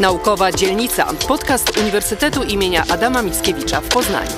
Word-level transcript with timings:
Naukowa 0.00 0.52
Dzielnica. 0.52 1.14
Podcast 1.28 1.78
Uniwersytetu 1.78 2.42
imienia 2.42 2.84
Adama 2.88 3.22
Mickiewicza 3.22 3.80
w 3.80 3.88
Poznaniu. 3.88 4.30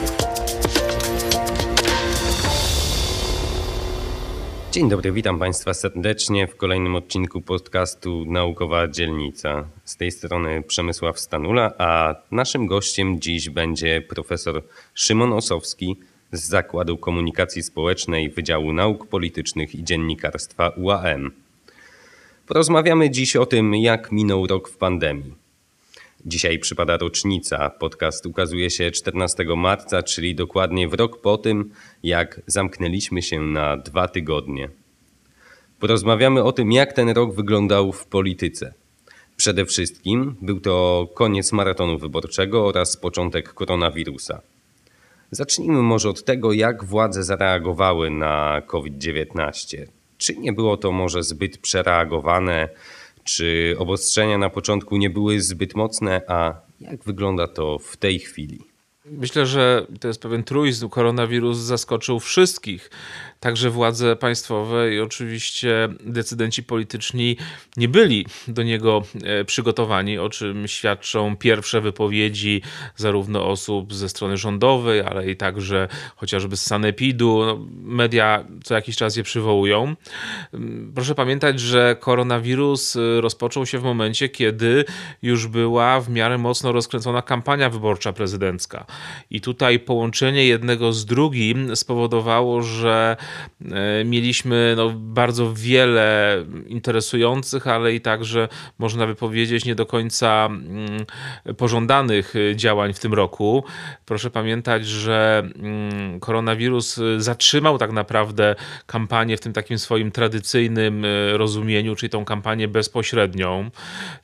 Dzień 4.73 4.89
dobry, 4.89 5.13
witam 5.13 5.39
Państwa 5.39 5.75
serdecznie 5.75 6.47
w 6.47 6.57
kolejnym 6.57 6.95
odcinku 6.95 7.41
podcastu 7.41 8.25
Naukowa 8.27 8.89
Dzielnica. 8.89 9.65
Z 9.85 9.97
tej 9.97 10.11
strony 10.11 10.63
Przemysław 10.63 11.21
Stanula, 11.21 11.73
a 11.79 12.15
naszym 12.31 12.67
gościem 12.67 13.21
dziś 13.21 13.51
będzie 13.51 14.03
profesor 14.09 14.63
Szymon 14.95 15.33
Osowski 15.33 15.97
z 16.33 16.49
Zakładu 16.49 16.99
Komunikacji 16.99 17.63
Społecznej 17.63 18.31
Wydziału 18.31 18.73
Nauk 18.73 19.07
Politycznych 19.07 19.75
i 19.75 19.85
Dziennikarstwa 19.85 20.69
UAM. 20.69 21.31
Porozmawiamy 22.47 23.11
dziś 23.11 23.37
o 23.37 23.47
tym, 23.47 23.75
jak 23.75 24.13
minął 24.13 24.47
rok 24.47 24.69
w 24.69 24.77
pandemii. 24.77 25.48
Dzisiaj 26.27 26.59
przypada 26.59 26.97
rocznica. 26.97 27.71
Podcast 27.71 28.27
ukazuje 28.27 28.71
się 28.71 28.91
14 28.91 29.45
marca, 29.57 30.03
czyli 30.03 30.35
dokładnie 30.35 30.89
w 30.89 30.95
rok 30.95 31.21
po 31.21 31.39
tym, 31.39 31.71
jak 32.03 32.41
zamknęliśmy 32.47 33.23
się 33.23 33.41
na 33.41 33.77
dwa 33.77 34.09
tygodnie. 34.09 34.69
Porozmawiamy 35.81 36.43
o 36.43 36.53
tym, 36.53 36.73
jak 36.73 36.93
ten 36.93 37.09
rok 37.09 37.35
wyglądał 37.35 37.93
w 37.93 38.07
polityce. 38.07 38.75
Przede 39.37 39.65
wszystkim 39.65 40.37
był 40.43 40.61
to 40.61 41.09
koniec 41.15 41.53
maratonu 41.53 41.99
wyborczego 41.99 42.67
oraz 42.67 42.97
początek 42.97 43.55
koronawirusa. 43.55 44.41
Zacznijmy 45.31 45.83
może 45.83 46.09
od 46.09 46.25
tego, 46.25 46.53
jak 46.53 46.85
władze 46.85 47.23
zareagowały 47.23 48.11
na 48.11 48.63
COVID-19. 48.67 49.77
Czy 50.19 50.37
nie 50.37 50.53
było 50.53 50.77
to 50.77 50.93
może 50.93 51.23
zbyt 51.23 51.59
przereagowane? 51.59 52.69
Czy 53.29 53.77
obostrzenia 53.79 54.39
na 54.39 54.51
początku 54.51 54.97
nie 54.97 55.11
były 55.11 55.41
zbyt 55.41 55.75
mocne? 55.75 56.23
A 56.29 56.55
jak 56.81 57.05
wygląda 57.05 57.49
to 57.49 57.79
w 57.79 57.97
tej 57.97 58.19
chwili? 58.19 58.61
Myślę, 59.05 59.47
że 59.47 59.87
to 60.01 60.09
jest 60.09 60.23
pewien 60.23 60.45
truizm. 60.45 60.89
Koronawirus 60.89 61.59
zaskoczył 61.59 62.21
wszystkich 62.21 62.91
także 63.41 63.71
władze 63.71 64.17
państwowe 64.17 64.95
i 64.95 65.01
oczywiście 65.01 65.89
decydenci 66.01 66.63
polityczni 66.63 67.37
nie 67.77 67.89
byli 67.89 68.27
do 68.49 68.63
niego 68.63 69.03
e, 69.25 69.45
przygotowani, 69.45 70.19
o 70.19 70.29
czym 70.29 70.69
świadczą 70.69 71.37
pierwsze 71.37 71.81
wypowiedzi 71.81 72.63
zarówno 72.97 73.47
osób 73.47 73.95
ze 73.95 74.09
strony 74.09 74.37
rządowej, 74.37 75.01
ale 75.01 75.31
i 75.31 75.37
także 75.37 75.89
chociażby 76.17 76.57
z 76.57 76.67
Sanepidu. 76.67 77.45
No, 77.47 77.67
media 77.83 78.45
co 78.65 78.75
jakiś 78.75 78.97
czas 78.97 79.17
je 79.17 79.23
przywołują. 79.23 79.97
Mm, 80.55 80.93
proszę 80.95 81.15
pamiętać, 81.15 81.61
że 81.61 81.97
koronawirus 82.01 82.97
e, 82.97 83.21
rozpoczął 83.21 83.67
się 83.67 83.79
w 83.79 83.83
momencie, 83.83 84.29
kiedy 84.29 84.85
już 85.23 85.47
była 85.47 86.01
w 86.01 86.11
miarę 86.11 86.39
mocno 86.39 86.73
rozkręcona 86.73 87.23
kampania 87.23 87.71
wyborcza 87.71 88.13
prezydencka. 88.13 88.87
I 89.31 89.41
tutaj 89.41 89.79
połączenie 89.79 90.47
jednego 90.47 90.93
z 90.93 91.07
drugim 91.07 91.77
spowodowało, 91.77 92.63
że 92.63 93.17
mieliśmy 94.05 94.75
no, 94.77 94.91
bardzo 94.91 95.55
wiele 95.55 96.45
interesujących, 96.67 97.67
ale 97.67 97.95
i 97.95 98.01
także 98.01 98.49
można 98.79 99.07
by 99.07 99.15
powiedzieć 99.15 99.65
nie 99.65 99.75
do 99.75 99.87
końca 99.87 100.47
mm, 100.47 101.07
pożądanych 101.57 102.35
działań 102.55 102.93
w 102.93 102.99
tym 102.99 103.15
roku. 103.15 103.65
Proszę 104.07 104.31
pamiętać, 104.31 104.87
że 104.87 105.43
mm, 105.59 106.21
koronawirus 106.21 107.01
zatrzymał 107.19 107.79
tak 107.79 107.93
naprawdę 107.93 108.55
kampanię 108.87 109.37
w 109.37 109.41
tym 109.41 109.53
takim 109.53 109.79
swoim 109.79 110.11
tradycyjnym 110.11 111.05
e, 111.05 111.39
rozumieniu, 111.39 111.97
czyli 111.97 112.11
tą 112.11 112.25
kampanię 112.25 112.69
bezpośrednią. 112.69 113.71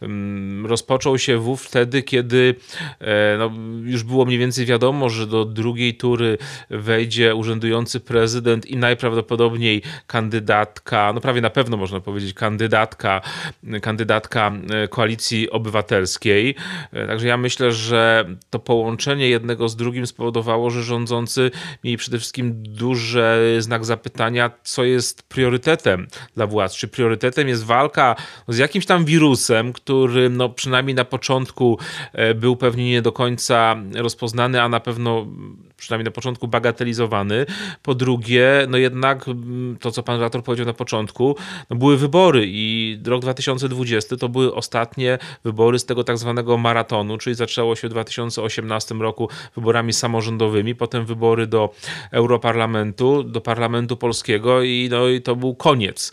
Mm, 0.03 0.67
rozpoczął 0.67 1.19
się 1.19 1.39
wów 1.39 1.63
wtedy, 1.63 2.03
kiedy 2.03 2.55
e, 3.01 3.37
no, 3.39 3.51
już 3.85 4.03
było 4.03 4.25
mniej 4.25 4.39
więcej 4.39 4.67
wiadomo, 4.67 5.09
że 5.09 5.27
do 5.27 5.45
drugiej 5.45 5.95
tury 5.95 6.39
wejdzie 6.71 7.35
urzędujący 7.35 8.01
prezydent 8.01 8.67
i 8.67 8.77
najprawdopodobniej 8.77 8.94
najprawdopodobniej 8.95 9.83
kandydatka, 10.07 11.13
no 11.15 11.21
prawie 11.21 11.41
na 11.41 11.51
pewno 11.51 11.77
można 11.77 12.01
powiedzieć, 12.01 12.35
kandydatka, 12.35 13.21
kandydatka 13.83 14.53
e, 14.71 14.89
koalicji 14.89 15.51
obywatelskiej. 15.51 16.55
E, 16.93 17.07
także 17.07 17.29
ja 17.29 17.37
myślę, 17.37 17.73
że 17.73 18.25
to 18.51 18.59
połączenie 18.59 19.29
jednego 19.29 19.69
z 19.69 19.77
drugim 19.77 20.07
spowodowało, 20.07 20.71
że 20.71 20.83
rządzący 20.83 21.51
mieli 21.85 21.97
przede 21.97 22.19
wszystkim 22.19 22.63
duży 22.63 23.57
znak 23.59 23.85
zapytania, 23.85 24.51
co 24.63 24.85
jest 24.85 25.23
priorytetem 25.23 26.07
dla 26.35 26.47
władz. 26.47 26.75
Czy 26.75 26.89
priorytetem 26.89 27.49
jest 27.49 27.65
walka 27.65 28.17
z 28.49 28.59
jakimś 28.59 28.87
tam 28.87 29.05
wirusem, 29.05 29.73
który 29.73 30.31
no, 30.31 30.49
przynajmniej 30.49 30.95
na 30.95 31.05
początku 31.05 31.79
e, 32.13 32.35
był 32.35 32.57
pewnie 32.57 32.91
nie 32.91 33.03
do 33.03 33.13
końca 33.13 33.77
rozpoznany, 33.95 34.63
a 34.63 34.69
na 34.69 34.81
pewno 34.81 35.27
przynajmniej 35.77 36.05
na 36.05 36.11
początku 36.11 36.49
bagatelizowany. 36.49 37.47
Po 37.83 37.95
drugie, 37.95 38.67
no 38.69 38.79
jednak 38.79 39.29
mm, 39.29 39.77
to, 39.81 39.91
co 39.91 40.03
pan 40.03 40.17
redaktor 40.17 40.43
powiedział 40.43 40.67
na 40.67 40.73
początku, 40.73 41.37
no 41.71 41.77
były 41.77 41.97
wybory 41.97 42.45
i 42.47 42.99
rok 43.07 43.21
2020 43.21 44.17
to 44.17 44.29
były 44.29 44.55
ostatnie 44.55 45.19
wybory 45.45 45.79
z 45.79 45.85
tego 45.85 46.05
tak 46.05 46.19
zwanego 46.19 46.59
maratonu, 46.59 47.19
czyli 47.19 47.37
zaczęło 47.37 47.77
się 47.77 47.89
w 47.89 47.91
2018 47.91 48.95
roku 48.95 49.29
wyborami 49.57 49.93
samorządowymi, 49.93 50.75
potem 50.75 51.07
wybory 51.07 51.47
do 51.47 51.75
Europarlamentu, 52.11 53.23
do 53.23 53.41
Parlamentu 53.41 53.97
Polskiego 53.97 54.63
i, 54.63 54.89
no, 54.91 55.09
i 55.09 55.23
to 55.23 55.37
był 55.37 55.55
koniec 55.55 56.13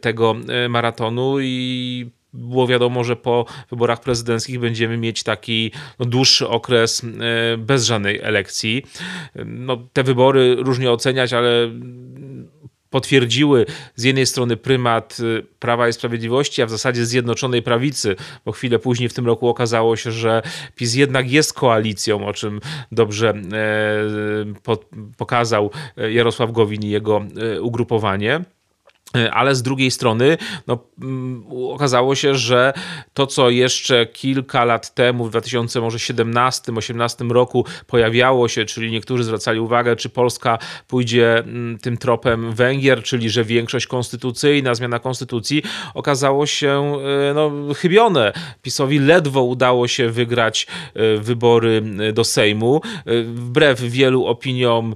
tego 0.00 0.36
e, 0.48 0.68
maratonu 0.68 1.40
i 1.40 2.21
było 2.32 2.66
wiadomo, 2.66 3.04
że 3.04 3.16
po 3.16 3.46
wyborach 3.70 4.00
prezydenckich 4.00 4.60
będziemy 4.60 4.98
mieć 4.98 5.22
taki 5.22 5.72
no, 5.98 6.06
dłuższy 6.06 6.48
okres 6.48 7.02
e, 7.04 7.56
bez 7.56 7.84
żadnej 7.84 8.20
elekcji. 8.20 8.82
No, 9.44 9.76
te 9.92 10.02
wybory 10.02 10.56
różnie 10.58 10.90
oceniać, 10.90 11.32
ale 11.32 11.70
potwierdziły 12.90 13.66
z 13.94 14.04
jednej 14.04 14.26
strony 14.26 14.56
prymat 14.56 15.18
e, 15.20 15.42
Prawa 15.58 15.88
i 15.88 15.92
Sprawiedliwości, 15.92 16.62
a 16.62 16.66
w 16.66 16.70
zasadzie 16.70 17.06
Zjednoczonej 17.06 17.62
Prawicy, 17.62 18.16
bo 18.44 18.52
chwilę 18.52 18.78
później 18.78 19.08
w 19.08 19.14
tym 19.14 19.26
roku 19.26 19.48
okazało 19.48 19.96
się, 19.96 20.12
że 20.12 20.42
PiS 20.76 20.94
jednak 20.94 21.30
jest 21.30 21.52
koalicją, 21.52 22.26
o 22.26 22.32
czym 22.32 22.60
dobrze 22.92 23.30
e, 23.30 24.74
pokazał 25.16 25.70
Jarosław 25.96 26.52
Gowin 26.52 26.82
i 26.82 26.90
jego 26.90 27.24
ugrupowanie. 27.60 28.44
E, 29.16 29.34
ale 29.34 29.54
z 29.54 29.62
drugiej 29.62 29.90
strony 29.90 30.38
no, 30.66 30.78
mm, 31.02 31.44
okazało 31.68 32.14
się, 32.14 32.34
że 32.34 32.72
to, 33.14 33.26
co 33.26 33.50
jeszcze 33.50 34.06
kilka 34.06 34.64
lat 34.64 34.94
temu, 34.94 35.24
w 35.24 35.30
2017-2018 35.30 37.30
roku 37.30 37.66
pojawiało 37.86 38.48
się, 38.48 38.64
czyli 38.64 38.90
niektórzy 38.90 39.24
zwracali 39.24 39.60
uwagę, 39.60 39.96
czy 39.96 40.08
Polska 40.08 40.58
pójdzie 40.88 41.38
mm, 41.38 41.78
tym 41.78 41.96
tropem 41.96 42.52
Węgier, 42.52 43.02
czyli 43.02 43.30
że 43.30 43.44
większość 43.44 43.86
konstytucyjna, 43.86 44.74
zmiana 44.74 44.98
konstytucji, 44.98 45.62
okazało 45.94 46.46
się 46.46 46.96
e, 47.30 47.34
no, 47.34 47.50
chybione. 47.74 48.32
PiSowi 48.62 48.98
ledwo 48.98 49.42
udało 49.42 49.88
się 49.88 50.08
wygrać 50.08 50.66
e, 50.94 51.16
wybory 51.16 51.82
do 52.12 52.24
Sejmu. 52.24 52.80
Wbrew 53.24 53.80
wielu 53.80 54.26
opiniom 54.26 54.94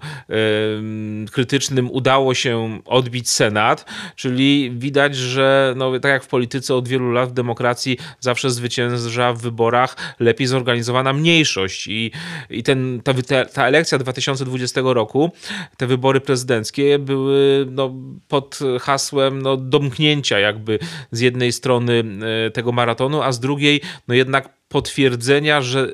krytycznym 1.33 1.91
udało 1.91 2.35
się 2.35 2.81
odbić 2.85 3.31
Senat. 3.31 3.85
Czyli 4.17 4.71
widać, 4.71 5.17
że 5.17 5.75
no, 5.77 6.01
tak 6.01 6.13
jak 6.13 6.25
w 6.25 6.29
polityce 6.29 6.75
od 6.75 6.89
wielu 6.89 7.13
lat 7.13 7.29
w 7.29 7.33
demokracji 7.33 7.99
zawsze 8.21 8.51
zwycięża 8.51 9.33
w 9.33 9.41
wyborach 9.41 9.97
lepiej 10.21 10.47
zorganizowana 10.47 11.13
mniejszość. 11.13 11.87
I, 11.87 12.11
i 12.51 12.63
ten, 12.63 13.01
ta, 13.05 13.15
ta 13.45 13.67
elekcja 13.67 13.99
2020 13.99 14.81
roku, 14.85 15.33
te 15.77 15.87
wybory 15.87 16.21
prezydenckie 16.21 16.99
były 16.99 17.67
no, 17.71 17.95
pod 18.29 18.59
hasłem 18.81 19.43
no, 19.43 19.57
domknięcia 19.57 20.39
jakby 20.39 20.79
z 21.11 21.21
jednej 21.21 21.53
strony 21.53 22.05
e, 22.47 22.51
tego 22.51 22.73
maratonu, 22.73 23.23
a 23.23 23.33
z 23.33 23.41
drugiej 23.41 23.81
no 24.09 24.15
jednak 24.15 24.49
potwierdzenia, 24.69 25.61
że 25.61 25.93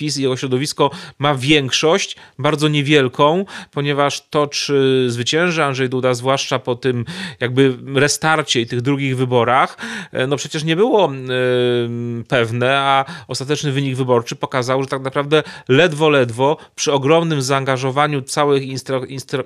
PiS 0.00 0.18
i 0.18 0.22
jego 0.22 0.36
środowisko 0.36 0.90
ma 1.18 1.34
większość, 1.34 2.16
bardzo 2.38 2.68
niewielką, 2.68 3.44
ponieważ 3.70 4.28
to, 4.30 4.46
czy 4.46 5.04
zwycięży 5.08 5.64
Andrzej 5.64 5.88
Duda, 5.88 6.14
zwłaszcza 6.14 6.58
po 6.58 6.74
tym 6.74 7.04
jakby 7.40 7.76
restarcie 7.94 8.60
i 8.60 8.66
tych 8.66 8.80
drugich 8.80 9.16
wyborach, 9.16 9.76
e, 10.12 10.26
no 10.26 10.36
przecież 10.36 10.64
nie 10.64 10.76
było 10.76 11.12
yy, 11.12 12.24
pewne, 12.28 12.78
a 12.78 13.04
ostateczny 13.28 13.72
wynik 13.72 13.96
wyborczy 13.96 14.36
pokazał, 14.36 14.82
że 14.82 14.88
tak 14.88 15.02
naprawdę 15.02 15.42
ledwo, 15.68 16.08
ledwo 16.08 16.56
przy 16.74 16.92
ogromnym 16.92 17.42
zaangażowaniu 17.42 18.22
całej 18.22 18.76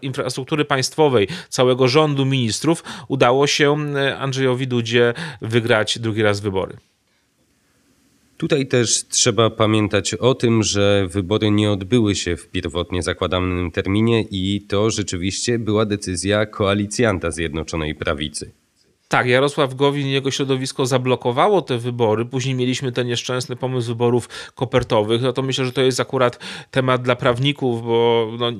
infrastruktury 0.02 0.64
państwowej, 0.64 1.28
całego 1.48 1.88
rządu 1.88 2.26
ministrów 2.26 2.84
udało 3.08 3.46
się 3.46 3.76
e, 3.96 4.18
Andrzejowi 4.18 4.66
Dudzie 4.66 5.14
wygrać 5.42 5.98
drugi 5.98 6.22
raz 6.22 6.40
wybory. 6.40 6.76
Tutaj 8.44 8.66
też 8.66 9.04
trzeba 9.08 9.50
pamiętać 9.50 10.14
o 10.14 10.34
tym, 10.34 10.62
że 10.62 11.08
wybory 11.10 11.50
nie 11.50 11.70
odbyły 11.70 12.14
się 12.14 12.36
w 12.36 12.48
pierwotnie 12.48 13.02
zakładanym 13.02 13.70
terminie 13.70 14.24
i 14.30 14.60
to 14.68 14.90
rzeczywiście 14.90 15.58
była 15.58 15.86
decyzja 15.86 16.46
koalicjanta 16.46 17.30
Zjednoczonej 17.30 17.94
Prawicy. 17.94 18.52
Tak, 19.08 19.26
Jarosław 19.26 19.74
Gowin 19.74 20.06
i 20.06 20.10
jego 20.10 20.30
środowisko 20.30 20.86
zablokowało 20.86 21.62
te 21.62 21.78
wybory. 21.78 22.24
Później 22.24 22.54
mieliśmy 22.54 22.92
ten 22.92 23.06
nieszczęsny 23.06 23.56
pomysł 23.56 23.88
wyborów 23.88 24.28
kopertowych. 24.54 25.22
No 25.22 25.32
to 25.32 25.42
myślę, 25.42 25.64
że 25.64 25.72
to 25.72 25.80
jest 25.80 26.00
akurat 26.00 26.38
temat 26.70 27.02
dla 27.02 27.16
prawników, 27.16 27.82
bo 27.82 28.28
no, 28.38 28.52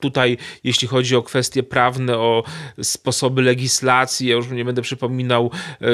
tutaj, 0.00 0.38
jeśli 0.64 0.88
chodzi 0.88 1.16
o 1.16 1.22
kwestie 1.22 1.62
prawne, 1.62 2.18
o 2.18 2.44
sposoby 2.82 3.42
legislacji, 3.42 4.28
ja 4.28 4.34
już 4.34 4.50
nie 4.50 4.64
będę 4.64 4.82
przypominał 4.82 5.50
y, 5.82 5.86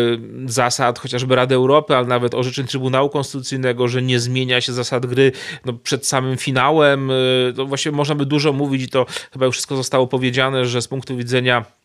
zasad 0.46 0.98
chociażby 0.98 1.36
Rady 1.36 1.54
Europy, 1.54 1.96
ale 1.96 2.06
nawet 2.06 2.34
orzeczeń 2.34 2.66
Trybunału 2.66 3.08
Konstytucyjnego, 3.08 3.88
że 3.88 4.02
nie 4.02 4.20
zmienia 4.20 4.60
się 4.60 4.72
zasad 4.72 5.06
gry 5.06 5.32
no, 5.64 5.72
przed 5.72 6.06
samym 6.06 6.36
finałem. 6.36 7.10
Y, 7.10 7.52
to 7.56 7.66
właściwie 7.66 7.96
można 7.96 8.14
by 8.14 8.26
dużo 8.26 8.52
mówić 8.52 8.82
i 8.82 8.88
to 8.88 9.06
chyba 9.32 9.46
już 9.46 9.54
wszystko 9.54 9.76
zostało 9.76 10.06
powiedziane, 10.06 10.66
że 10.66 10.82
z 10.82 10.88
punktu 10.88 11.16
widzenia 11.16 11.77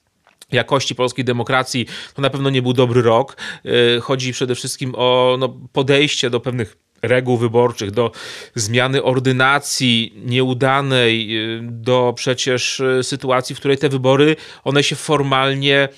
jakości 0.54 0.96
polskiej 0.96 1.26
demokracji 1.26 1.86
to 2.14 2.22
na 2.22 2.30
pewno 2.30 2.50
nie 2.50 2.62
był 2.62 2.74
dobry 2.74 3.02
rok. 3.02 3.38
Y, 3.66 4.02
chodzi 4.02 4.34
przede 4.34 4.56
wszystkim 4.56 4.94
o 4.98 5.36
no, 5.40 5.50
podejście 5.74 6.30
do 6.30 6.40
pewnych 6.40 6.78
reguł 7.04 7.38
wyborczych, 7.38 7.92
do 7.92 8.12
zmiany 8.56 9.04
ordynacji 9.04 10.14
nieudanej, 10.26 11.38
y, 11.38 11.60
do 11.62 12.14
przecież 12.16 12.80
y, 12.80 13.04
sytuacji, 13.04 13.56
w 13.56 13.60
której 13.60 13.78
te 13.78 13.90
wybory, 13.90 14.36
one 14.64 14.84
się 14.84 14.96
formalnie, 14.96 15.90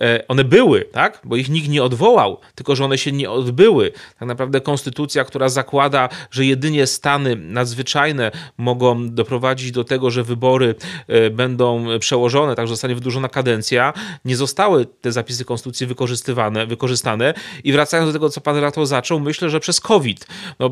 e, 0.00 0.28
one 0.28 0.44
były, 0.44 0.84
tak? 0.84 1.20
Bo 1.24 1.36
ich 1.36 1.48
nikt 1.48 1.68
nie 1.68 1.82
odwołał, 1.82 2.38
tylko 2.54 2.76
że 2.76 2.84
one 2.84 2.98
się 2.98 3.12
nie 3.12 3.30
odbyły. 3.30 3.92
Tak 4.18 4.28
naprawdę 4.28 4.60
konstytucja, 4.60 5.24
która 5.24 5.48
zakłada, 5.48 6.08
że 6.30 6.46
jedynie 6.46 6.86
stany 6.86 7.36
nadzwyczajne 7.36 8.30
mogą 8.58 9.08
doprowadzić 9.10 9.72
do 9.72 9.84
tego, 9.84 10.10
że 10.10 10.24
wybory 10.24 10.74
e, 11.08 11.30
będą 11.30 11.86
przełożone, 11.98 12.54
tak, 12.54 12.66
że 12.66 12.72
zostanie 12.72 12.94
wydłużona 12.94 13.28
kadencja, 13.28 13.92
nie 14.24 14.36
zostały 14.36 14.86
te 14.86 15.12
zapisy 15.12 15.44
konstytucji 15.44 15.86
wykorzystywane, 15.86 16.66
wykorzystane 16.66 17.34
i 17.64 17.72
wracając 17.72 18.08
do 18.08 18.12
tego, 18.12 18.28
co 18.28 18.40
pan 18.40 18.54
redaktor 18.54 18.86
zaczął, 18.86 19.20
myślę, 19.20 19.50
że 19.50 19.60
przez 19.60 19.80
COVID 19.80 20.26
no, 20.58 20.70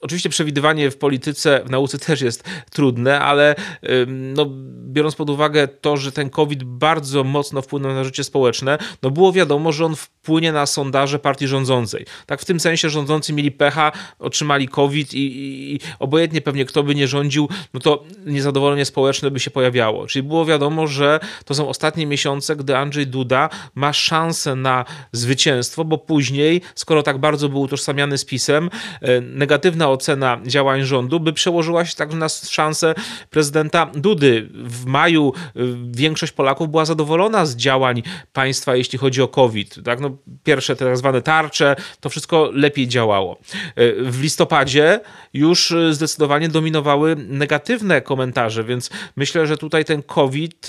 oczywiście 0.00 0.28
przewidywanie 0.28 0.90
w 0.90 0.96
polityce, 0.96 1.62
w 1.66 1.70
nauce 1.70 1.98
też 1.98 2.20
jest 2.20 2.44
trudne, 2.70 3.20
ale 3.20 3.54
no, 4.06 4.46
biorąc 4.86 5.14
pod 5.14 5.30
uwagę 5.30 5.68
to, 5.68 5.96
że 5.96 6.12
ten 6.12 6.30
COVID 6.30 6.64
bardzo 6.64 7.24
mocno 7.24 7.62
wpłynął 7.62 7.94
na 7.94 8.04
życie 8.04 8.24
społeczne, 8.24 8.78
no 9.02 9.10
było 9.10 9.32
wiadomo, 9.32 9.72
że 9.72 9.84
on 9.84 9.96
wpłynie 9.96 10.52
na 10.52 10.66
sondaże 10.66 11.18
partii 11.18 11.46
rządzącej. 11.46 12.06
Tak 12.26 12.40
w 12.40 12.44
tym 12.44 12.60
sensie 12.60 12.90
rządzący 12.90 13.32
mieli 13.32 13.50
pecha, 13.50 13.92
otrzymali 14.18 14.68
COVID 14.68 15.14
i, 15.14 15.18
i, 15.18 15.74
i 15.74 15.80
obojętnie 15.98 16.40
pewnie 16.40 16.64
kto 16.64 16.82
by 16.82 16.94
nie 16.94 17.08
rządził, 17.08 17.48
no 17.74 17.80
to 17.80 18.04
niezadowolenie 18.26 18.84
społeczne 18.84 19.30
by 19.30 19.40
się 19.40 19.50
pojawiało. 19.50 20.06
Czyli 20.06 20.22
było 20.22 20.44
wiadomo, 20.44 20.86
że 20.86 21.20
to 21.44 21.54
są 21.54 21.68
ostatnie 21.68 22.06
miesiące, 22.06 22.56
gdy 22.56 22.76
Andrzej 22.76 23.06
Duda 23.06 23.48
ma 23.74 23.92
szansę 23.92 24.54
na 24.54 24.84
zwycięstwo, 25.12 25.84
bo 25.84 25.98
później, 25.98 26.60
skoro 26.74 27.02
tak 27.02 27.18
bardzo 27.18 27.48
był 27.48 27.60
utożsamiany 27.60 28.18
z 28.18 28.24
PiSem, 28.24 28.70
negatywna 29.20 29.90
ocena 29.90 30.40
działań 30.46 30.82
rządu 30.82 31.20
by 31.20 31.32
przełożyła 31.32 31.84
się 31.84 31.96
także 31.96 32.16
na 32.16 32.28
szansę 32.28 32.94
prezydenta 33.30 33.86
Dudy. 33.94 34.48
W 34.54 34.86
maju 34.86 35.32
e, 35.36 35.60
większość 35.90 36.32
Polaków 36.32 36.70
była 36.70 36.84
zadowolona 36.84 37.46
z 37.46 37.56
działań 37.56 38.02
państwa, 38.32 38.76
jeśli 38.76 38.98
chodzi 38.98 39.22
o 39.22 39.28
COVID. 39.28 39.84
Tak? 39.84 40.00
No, 40.00 40.16
pierwsze 40.44 40.76
te 40.76 40.84
tak 40.84 40.96
zwane 40.96 41.22
tarcze, 41.22 41.76
to 42.00 42.08
wszystko 42.08 42.50
lepiej 42.54 42.88
działało. 42.88 43.38
E, 43.76 44.10
w 44.10 44.22
listopadzie 44.22 45.00
już 45.34 45.74
zdecydowanie 45.90 46.48
dominowały 46.48 47.16
negatywne 47.16 48.00
komentarze, 48.00 48.64
więc 48.64 48.90
myślę, 49.16 49.46
że 49.46 49.56
tutaj 49.56 49.84
ten 49.84 50.02
COVID 50.02 50.66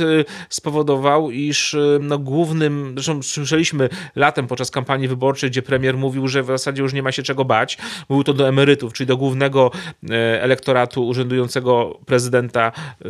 spowodował, 0.50 1.32
iż 1.32 1.76
no, 2.00 2.20
głównym, 2.20 2.92
zresztą 2.94 3.24
słyszeliśmy 3.24 3.90
latem 4.16 4.48
podczas 4.48 4.72
kampanii 4.72 5.08
wyborczej, 5.08 5.50
gdzie 5.50 5.62
premier 5.62 5.98
mówił, 5.98 6.28
że 6.28 6.44
w 6.44 6.48
zasadzie 6.48 6.82
już 6.82 6.94
nie 6.94 7.04
ma 7.04 7.12
się 7.12 7.24
czego 7.24 7.46
bać. 7.46 7.78
Mówił 8.24 8.34
to 8.34 8.38
do 8.38 8.48
emerytów, 8.48 8.94
czyli 8.94 9.08
do 9.08 9.18
głównego 9.18 9.72
e, 10.10 10.42
elektoratu 10.42 11.08
urzędującego 11.08 12.00
prezydenta, 12.06 12.72
e, 13.02 13.10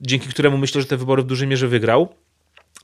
dzięki 0.00 0.28
któremu 0.28 0.58
myślę, 0.58 0.80
że 0.80 0.86
te 0.86 0.96
wybory 0.96 1.22
w 1.22 1.26
dużej 1.26 1.48
mierze 1.48 1.68
wygrał. 1.68 2.08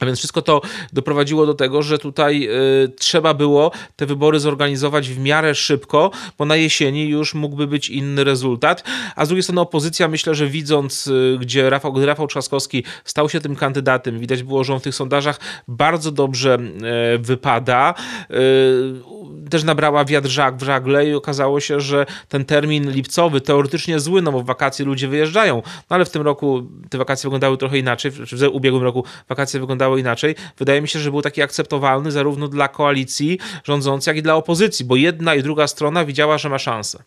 A 0.01 0.07
więc 0.07 0.19
wszystko 0.19 0.43
to 0.43 0.61
doprowadziło 0.93 1.47
do 1.47 1.55
tego, 1.55 1.83
że 1.83 1.99
tutaj 1.99 2.49
y, 2.85 2.89
trzeba 2.89 3.35
było 3.35 3.71
te 3.97 4.07
wybory 4.07 4.41
zorganizować 4.41 5.09
w 5.09 5.19
miarę 5.19 5.55
szybko, 5.55 6.11
bo 6.39 6.45
na 6.45 6.57
jesieni 6.57 7.09
już 7.09 7.35
mógłby 7.35 7.67
być 7.67 7.91
inny 7.91 8.25
rezultat. 8.25 8.85
A 9.17 9.25
z 9.25 9.29
drugiej 9.29 9.43
strony 9.43 9.61
opozycja, 9.61 10.09
myślę, 10.09 10.35
że 10.35 10.47
widząc, 10.47 11.07
y, 11.07 11.37
gdzie 11.41 11.71
Rafał, 11.71 11.93
gdy 11.93 12.07
Rafał 12.07 12.27
Trzaskowski 12.27 12.85
stał 13.05 13.29
się 13.29 13.41
tym 13.41 13.57
kandydatem, 13.57 14.19
widać 14.19 14.43
było, 14.43 14.65
że 14.65 14.75
on 14.75 14.81
w 14.81 14.83
tych 14.83 14.95
sondażach 14.95 15.41
bardzo 15.69 16.13
dobrze 16.13 16.59
y, 17.15 17.19
wypada. 17.19 17.95
Też 19.51 19.65
nabrała 19.65 20.05
wiatr 20.05 20.29
żag 20.29 20.57
w 20.57 20.63
żagle 20.63 21.09
i 21.09 21.15
okazało 21.15 21.61
się, 21.61 21.81
że 21.81 22.07
ten 22.29 22.45
termin 22.45 22.91
lipcowy 22.91 23.41
teoretycznie 23.41 24.01
zły, 24.01 24.23
no 24.23 24.33
bo 24.33 24.41
w 24.41 24.47
wakacje 24.47 24.85
ludzie 24.85 25.09
wyjeżdżają, 25.09 25.57
no 25.91 25.97
ale 25.97 26.05
w 26.05 26.11
tym 26.11 26.23
roku 26.23 26.63
te 26.91 26.99
wakacje 26.99 27.29
wyglądały 27.29 27.59
trochę 27.59 27.79
inaczej, 27.79 28.11
w 28.11 28.43
ubiegłym 28.53 28.83
roku 28.83 29.05
wakacje 29.29 29.61
wyglądały 29.61 29.84
wyglądało 29.85 29.99
inaczej, 29.99 30.35
wydaje 30.59 30.81
mi 30.83 30.89
się, 30.89 30.99
że 30.99 31.11
był 31.11 31.23
taki 31.23 31.43
akceptowalny 31.43 32.11
zarówno 32.11 32.49
dla 32.49 32.69
koalicji 32.69 33.39
rządzącej, 33.65 34.13
jak 34.13 34.19
i 34.19 34.23
dla 34.23 34.35
opozycji, 34.35 34.85
bo 34.85 34.97
jedna 34.97 35.35
i 35.35 35.43
druga 35.43 35.67
strona 35.67 36.05
widziała, 36.05 36.39
że 36.39 36.49
ma 36.49 36.59
szansę. 36.59 37.03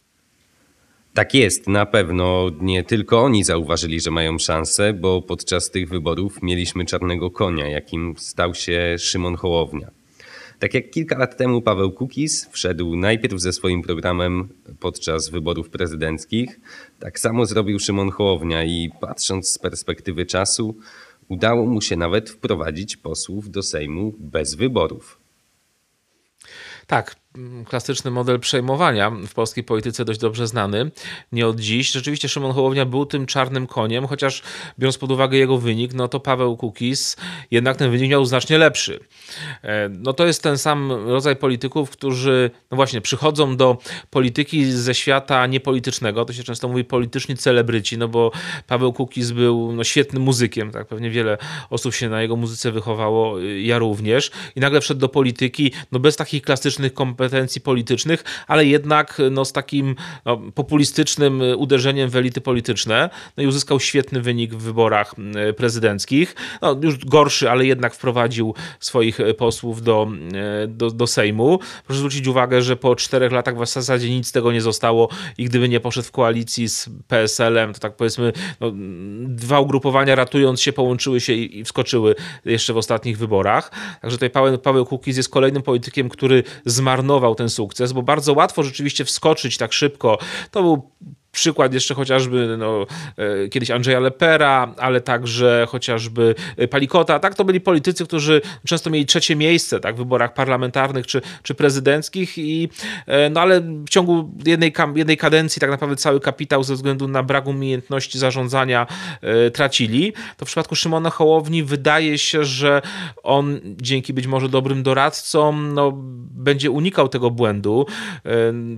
Tak 1.13 1.33
jest, 1.33 1.67
na 1.67 1.85
pewno 1.85 2.51
nie 2.61 2.83
tylko 2.83 3.23
oni 3.23 3.43
zauważyli, 3.43 3.99
że 3.99 4.11
mają 4.11 4.39
szansę, 4.39 4.93
bo 4.93 5.21
podczas 5.21 5.71
tych 5.71 5.89
wyborów 5.89 6.41
mieliśmy 6.41 6.85
czarnego 6.85 7.31
konia, 7.31 7.67
jakim 7.67 8.15
stał 8.17 8.53
się 8.53 8.95
Szymon 8.99 9.35
Hołownia. 9.35 9.91
Tak 10.59 10.73
jak 10.73 10.89
kilka 10.89 11.17
lat 11.17 11.37
temu 11.37 11.61
Paweł 11.61 11.91
Kukiz 11.91 12.49
wszedł 12.51 12.95
najpierw 12.95 13.39
ze 13.39 13.53
swoim 13.53 13.81
programem 13.81 14.49
podczas 14.79 15.29
wyborów 15.29 15.69
prezydenckich, 15.69 16.59
tak 16.99 17.19
samo 17.19 17.45
zrobił 17.45 17.79
Szymon 17.79 18.09
Hołownia 18.09 18.63
i 18.63 18.91
patrząc 19.01 19.49
z 19.49 19.57
perspektywy 19.57 20.25
czasu, 20.25 20.75
Udało 21.29 21.65
mu 21.65 21.81
się 21.81 21.95
nawet 21.95 22.29
wprowadzić 22.29 22.97
posłów 22.97 23.49
do 23.49 23.63
Sejmu 23.63 24.13
bez 24.19 24.55
wyborów. 24.55 25.19
Tak, 26.87 27.15
klasyczny 27.65 28.11
model 28.11 28.39
przejmowania 28.39 29.11
w 29.27 29.33
polskiej 29.33 29.63
polityce 29.63 30.05
dość 30.05 30.19
dobrze 30.19 30.47
znany, 30.47 30.91
nie 31.31 31.47
od 31.47 31.59
dziś. 31.59 31.91
Rzeczywiście 31.91 32.29
Szymon 32.29 32.51
Hołownia 32.51 32.85
był 32.85 33.05
tym 33.05 33.25
czarnym 33.25 33.67
koniem, 33.67 34.07
chociaż 34.07 34.43
biorąc 34.79 34.97
pod 34.97 35.11
uwagę 35.11 35.37
jego 35.37 35.57
wynik, 35.57 35.93
no 35.93 36.07
to 36.07 36.19
Paweł 36.19 36.57
Kukiz 36.57 37.17
jednak 37.51 37.77
ten 37.77 37.91
wynik 37.91 38.09
miał 38.11 38.25
znacznie 38.25 38.57
lepszy. 38.57 38.99
E, 39.63 39.89
no 39.89 40.13
to 40.13 40.25
jest 40.25 40.43
ten 40.43 40.57
sam 40.57 40.91
rodzaj 40.91 41.35
polityków, 41.35 41.89
którzy 41.89 42.51
no 42.71 42.75
właśnie 42.75 43.01
przychodzą 43.01 43.57
do 43.57 43.77
polityki 44.09 44.71
ze 44.71 44.95
świata 44.95 45.47
niepolitycznego, 45.47 46.25
to 46.25 46.33
się 46.33 46.43
często 46.43 46.67
mówi 46.67 46.83
polityczni 46.83 47.37
celebryci, 47.37 47.97
no 47.97 48.07
bo 48.07 48.31
Paweł 48.67 48.93
Kukiz 48.93 49.31
był 49.31 49.71
no, 49.71 49.83
świetnym 49.83 50.23
muzykiem, 50.23 50.71
tak 50.71 50.87
pewnie 50.87 51.09
wiele 51.09 51.37
osób 51.69 51.93
się 51.93 52.09
na 52.09 52.21
jego 52.21 52.35
muzyce 52.35 52.71
wychowało, 52.71 53.39
ja 53.39 53.77
również 53.77 54.31
i 54.55 54.59
nagle 54.59 54.81
wszedł 54.81 54.99
do 54.99 55.09
polityki 55.09 55.71
no 55.91 55.99
bez 55.99 56.15
takich 56.15 56.41
klasycznych 56.41 56.93
kompetencji 56.93 57.26
kompetencji 57.27 57.61
politycznych, 57.61 58.23
ale 58.47 58.65
jednak 58.65 59.21
no, 59.31 59.45
z 59.45 59.53
takim 59.53 59.95
no, 60.25 60.37
populistycznym 60.55 61.41
uderzeniem 61.57 62.09
w 62.09 62.15
elity 62.15 62.41
polityczne. 62.41 63.09
No 63.37 63.43
i 63.43 63.47
uzyskał 63.47 63.79
świetny 63.79 64.21
wynik 64.21 64.53
w 64.53 64.61
wyborach 64.61 65.15
prezydenckich. 65.57 66.35
No, 66.61 66.79
już 66.81 67.05
gorszy, 67.05 67.51
ale 67.51 67.65
jednak 67.65 67.93
wprowadził 67.93 68.53
swoich 68.79 69.19
posłów 69.37 69.81
do, 69.81 70.07
do, 70.67 70.91
do 70.91 71.07
Sejmu. 71.07 71.59
Proszę 71.85 71.99
zwrócić 71.99 72.27
uwagę, 72.27 72.61
że 72.61 72.75
po 72.75 72.95
czterech 72.95 73.31
latach 73.31 73.55
w 73.57 73.65
zasadzie 73.65 74.09
nic 74.09 74.27
z 74.27 74.31
tego 74.31 74.51
nie 74.51 74.61
zostało 74.61 75.09
i 75.37 75.45
gdyby 75.45 75.69
nie 75.69 75.79
poszedł 75.79 76.07
w 76.07 76.11
koalicji 76.11 76.69
z 76.69 76.89
PSL-em, 77.07 77.73
to 77.73 77.79
tak 77.79 77.95
powiedzmy, 77.95 78.33
no, 78.59 78.71
dwa 79.25 79.59
ugrupowania 79.59 80.15
ratując 80.15 80.61
się 80.61 80.73
połączyły 80.73 81.21
się 81.21 81.33
i, 81.33 81.59
i 81.59 81.63
wskoczyły 81.63 82.15
jeszcze 82.45 82.73
w 82.73 82.77
ostatnich 82.77 83.17
wyborach. 83.17 83.71
Także 84.01 84.17
tutaj 84.17 84.29
Paweł, 84.29 84.57
Paweł 84.57 84.85
Kukiz 84.85 85.17
jest 85.17 85.29
kolejnym 85.29 85.61
politykiem, 85.61 86.09
który 86.09 86.43
zmarnował 86.65 87.06
ten 87.35 87.49
sukces, 87.49 87.93
bo 87.93 88.01
bardzo 88.01 88.33
łatwo 88.33 88.63
rzeczywiście 88.63 89.05
wskoczyć 89.05 89.57
tak 89.57 89.73
szybko. 89.73 90.17
To 90.51 90.61
był 90.61 90.91
Przykład 91.37 91.73
jeszcze 91.73 91.93
chociażby 91.93 92.55
no, 92.57 92.85
e, 93.17 93.49
kiedyś 93.49 93.71
Andrzeja 93.71 93.99
Lepera, 93.99 94.73
ale 94.77 95.01
także 95.01 95.67
chociażby 95.69 96.35
e, 96.57 96.67
Palikota. 96.67 97.19
Tak, 97.19 97.35
to 97.35 97.45
byli 97.45 97.61
politycy, 97.61 98.05
którzy 98.05 98.41
często 98.65 98.89
mieli 98.89 99.05
trzecie 99.05 99.35
miejsce 99.35 99.79
tak, 99.79 99.95
w 99.95 99.97
wyborach 99.97 100.33
parlamentarnych 100.33 101.07
czy, 101.07 101.21
czy 101.43 101.55
prezydenckich, 101.55 102.37
i, 102.37 102.69
e, 103.07 103.29
no 103.29 103.41
ale 103.41 103.61
w 103.61 103.89
ciągu 103.89 104.31
jednej, 104.45 104.73
jednej 104.95 105.17
kadencji 105.17 105.59
tak 105.59 105.69
naprawdę 105.69 105.95
cały 105.95 106.19
kapitał 106.19 106.63
ze 106.63 106.75
względu 106.75 107.07
na 107.07 107.23
brak 107.23 107.47
umiejętności 107.47 108.19
zarządzania 108.19 108.87
tracili. 109.53 110.13
To 110.37 110.45
w 110.45 110.47
przypadku 110.47 110.75
Szymona 110.75 111.09
Hołowni 111.09 111.63
wydaje 111.63 112.17
się, 112.17 112.43
że 112.43 112.81
on 113.23 113.59
dzięki 113.81 114.13
być 114.13 114.27
może 114.27 114.49
dobrym 114.49 114.83
doradcom 114.83 115.73
no, 115.73 115.93
będzie 116.31 116.71
unikał 116.71 117.09
tego 117.09 117.31
błędu. 117.31 117.85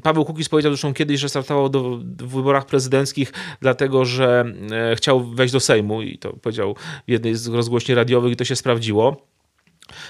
Paweł 0.04 0.26
Kukiz 0.26 0.50
powiedział 0.50 0.72
zresztą 0.72 0.94
kiedyś, 0.94 1.20
że 1.20 1.30
startował 1.30 1.70
do, 1.70 2.00
wyborów 2.04 2.49
wyborach 2.50 2.66
prezydenckich, 2.66 3.34
dlatego 3.62 4.06
że 4.06 4.46
e, 4.72 4.96
chciał 4.96 5.24
wejść 5.24 5.54
do 5.54 5.60
Sejmu 5.60 6.02
i 6.02 6.18
to 6.18 6.34
powiedział 6.34 6.76
w 7.08 7.12
jednej 7.12 7.36
z 7.36 7.48
rozgłośni 7.48 7.96
radiowych 7.96 8.34
i 8.34 8.36
to 8.36 8.46
się 8.46 8.56
sprawdziło. 8.56 9.30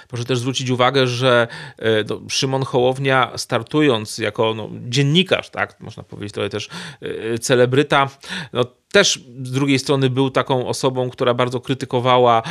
Proszę 0.08 0.26
też 0.26 0.40
zwrócić 0.40 0.70
uwagę, 0.70 1.08
że 1.08 1.48
e, 1.78 2.04
no, 2.10 2.22
Szymon 2.30 2.64
Hołownia 2.64 3.32
startując 3.38 4.18
jako 4.18 4.54
no, 4.54 4.70
dziennikarz, 4.88 5.50
tak, 5.50 5.80
można 5.80 6.04
powiedzieć 6.04 6.34
trochę 6.34 6.50
też 6.50 6.70
e, 7.02 7.40
celebryta, 7.40 8.10
no, 8.54 8.66
też 8.92 9.20
z 9.44 9.52
drugiej 9.52 9.80
strony 9.80 10.10
był 10.10 10.30
taką 10.30 10.68
osobą, 10.68 11.10
która 11.10 11.34
bardzo 11.34 11.60
krytykowała 11.60 12.44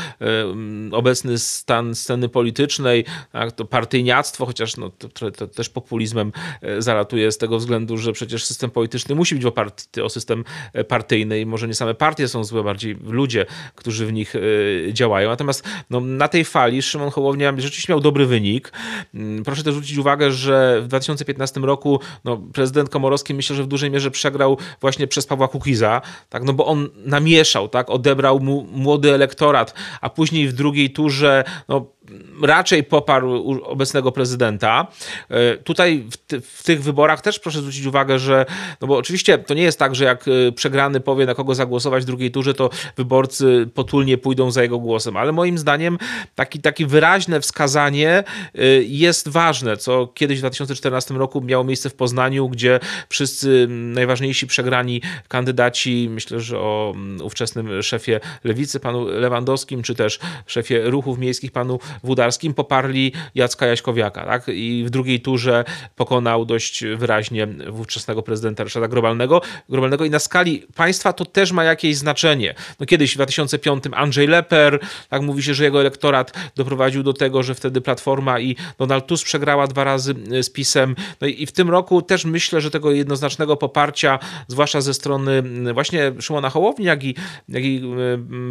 obecny 0.93 1.39
stan 1.39 1.95
sceny 1.95 2.29
politycznej, 2.29 3.05
tak, 3.33 3.53
to 3.53 3.65
partyjniactwo, 3.65 4.47
chociaż 4.47 4.77
no, 4.77 4.91
to, 4.91 5.31
to 5.31 5.47
też 5.47 5.69
populizmem 5.69 6.33
e, 6.63 6.83
zalatuje 6.83 7.33
z 7.33 7.39
tego 7.39 7.59
względu, 7.59 7.97
że 7.97 8.13
przecież 8.13 8.45
system 8.45 8.71
polityczny 8.71 9.15
musi 9.15 9.35
być 9.35 9.45
oparty 9.45 10.05
o 10.05 10.09
system 10.09 10.45
e, 10.73 10.85
partyjny 10.85 11.41
i 11.41 11.47
może 11.47 11.69
nie 11.69 11.75
same 11.75 11.95
partie 11.95 12.29
są 12.29 12.45
złe, 12.45 12.63
bardziej 12.63 12.97
ludzie, 13.03 13.47
którzy 13.75 14.07
w 14.07 14.13
nich 14.13 14.35
e, 14.37 14.41
działają. 14.93 15.29
Natomiast 15.29 15.65
no, 15.91 16.01
na 16.01 16.29
tej 16.29 16.45
fali 16.45 16.83
Szymon 16.83 17.11
Hołownia 17.11 17.53
rzeczywiście 17.57 17.93
miał 17.93 18.01
dobry 18.01 18.27
wynik. 18.27 18.73
Mm, 19.15 19.45
proszę 19.45 19.63
też 19.63 19.75
zwrócić 19.75 19.99
uwagę, 19.99 20.31
że 20.31 20.81
w 20.83 20.89
2015 20.89 21.61
roku 21.61 22.01
no, 22.25 22.37
prezydent 22.37 22.89
Komorowski 22.89 23.35
myślę, 23.35 23.57
że 23.57 23.63
w 23.63 23.67
dużej 23.67 23.91
mierze 23.91 24.11
przegrał 24.11 24.59
właśnie 24.81 25.07
przez 25.07 25.27
Pawła 25.27 25.49
Kukiza, 25.49 26.01
tak, 26.29 26.45
no 26.45 26.53
bo 26.53 26.67
on 26.67 26.89
namieszał, 26.97 27.69
tak, 27.69 27.91
odebrał 27.91 28.41
mu 28.41 28.67
młody 28.73 29.15
elektorat, 29.15 29.75
a 30.01 30.11
później 30.11 30.49
w 30.49 30.53
drugiej 30.53 30.91
turze, 30.91 31.45
no, 31.69 31.87
raczej 32.43 32.85
poparł 32.85 33.61
obecnego 33.65 34.13
prezydenta. 34.13 34.87
E, 35.31 35.57
tutaj 35.57 36.05
w, 36.11 36.17
ty, 36.17 36.41
w, 36.41 36.63
tych 36.63 36.83
wyborach 36.83 37.21
też 37.21 37.39
proszę 37.39 37.59
zwrócić 37.59 37.87
uwagę, 37.87 38.19
że, 38.19 38.47
no 38.81 38.89
bo 38.89 38.97
oczywiście 38.97 39.39
to 39.39 39.55
nie 39.55 39.63
jest 39.63 39.79
tak, 39.79 39.95
że 39.95 40.05
jak 40.05 40.25
e, 40.29 40.53
przegrany 40.53 41.01
powie, 41.01 41.27
na 41.27 41.35
kogo 41.35 41.55
zagłosować 41.55 42.03
w 42.03 42.07
drugiej 42.07 42.31
turze, 42.31 42.55
to 42.55 42.71
wyborcy 42.97 43.69
potulnie 43.75 44.19
pójdą 44.19 44.51
za 44.51 44.63
jego 44.63 44.79
głosem, 44.79 45.17
ale 45.17 45.33
moim 45.33 45.59
zdaniem 45.59 45.99
taki, 46.35 46.61
taki 46.61 46.87
wyraźne 46.87 47.41
wskazanie 47.41 48.11
e, 48.55 48.65
jest 48.83 49.29
ważne, 49.29 49.77
co 49.77 50.07
kiedyś 50.07 50.39
w 50.39 50.41
2014 50.41 51.15
roku 51.15 51.41
miało 51.41 51.65
miejsce 51.65 51.91
w 51.91 51.95
Poznaniu, 51.95 52.49
gdzie 52.49 52.81
wszyscy 53.09 53.67
najważniejsi 53.69 54.47
przegrani 54.47 55.03
kandydaci, 55.29 56.09
myślę, 56.19 56.41
że 56.41 56.59
o 56.59 56.95
ówczesnym 57.23 57.83
szefie 57.83 58.21
Lewicy, 58.45 58.81
panu 58.81 59.09
Lewandowskim, 59.09 59.83
czy 59.83 59.95
też 59.95 60.19
szefie 60.47 60.91
ruchów 60.91 61.19
miejskich, 61.19 61.53
panu 61.53 61.79
Wudarskim 62.03 62.55
poparli 62.55 63.13
Jacka 63.35 63.67
Jaśkowiaka. 63.67 64.25
Tak? 64.25 64.49
I 64.49 64.85
w 64.87 64.91
drugiej 64.91 65.21
turze 65.21 65.65
pokonał 65.97 66.45
dość 66.45 66.85
wyraźnie 66.97 67.49
ówczesnego 67.73 68.23
prezydenta 68.23 68.65
Ryszarda 68.65 68.89
Globalnego. 68.89 69.41
Globalnego 69.69 70.05
i 70.05 70.11
na 70.11 70.19
skali 70.19 70.67
państwa 70.75 71.13
to 71.13 71.25
też 71.25 71.53
ma 71.53 71.65
jakieś 71.65 71.97
znaczenie. 71.97 72.55
No 72.81 72.87
kiedyś 72.87 73.13
w 73.13 73.15
2005 73.15 73.85
Andrzej 73.93 74.27
Leper, 74.27 74.79
tak 75.09 75.23
mówi 75.23 75.43
się, 75.43 75.55
że 75.55 75.65
jego 75.65 75.81
elektorat 75.81 76.33
doprowadził 76.57 77.03
do 77.03 77.13
tego, 77.13 77.43
że 77.43 77.55
wtedy 77.55 77.81
Platforma 77.81 78.41
i 78.41 78.57
Donald 78.79 79.07
Tusk 79.07 79.25
przegrała 79.25 79.67
dwa 79.67 79.85
razy 79.85 80.15
z 80.43 80.51
PiSem. 80.51 80.97
No 81.21 81.27
i 81.27 81.47
w 81.47 81.53
tym 81.53 81.71
roku 81.71 82.03
też 82.03 82.25
myślę, 82.25 82.61
że 82.61 82.71
tego 82.71 82.91
jednoznacznego 82.91 83.57
poparcia, 83.57 84.19
zwłaszcza 84.49 84.81
ze 84.81 84.95
strony 84.95 85.43
właśnie 85.75 86.08
Szymona 86.21 86.51
Hołowni, 86.51 86.85
jak 86.85 87.05
i, 87.05 87.15
jak 87.49 87.65
i 87.65 87.83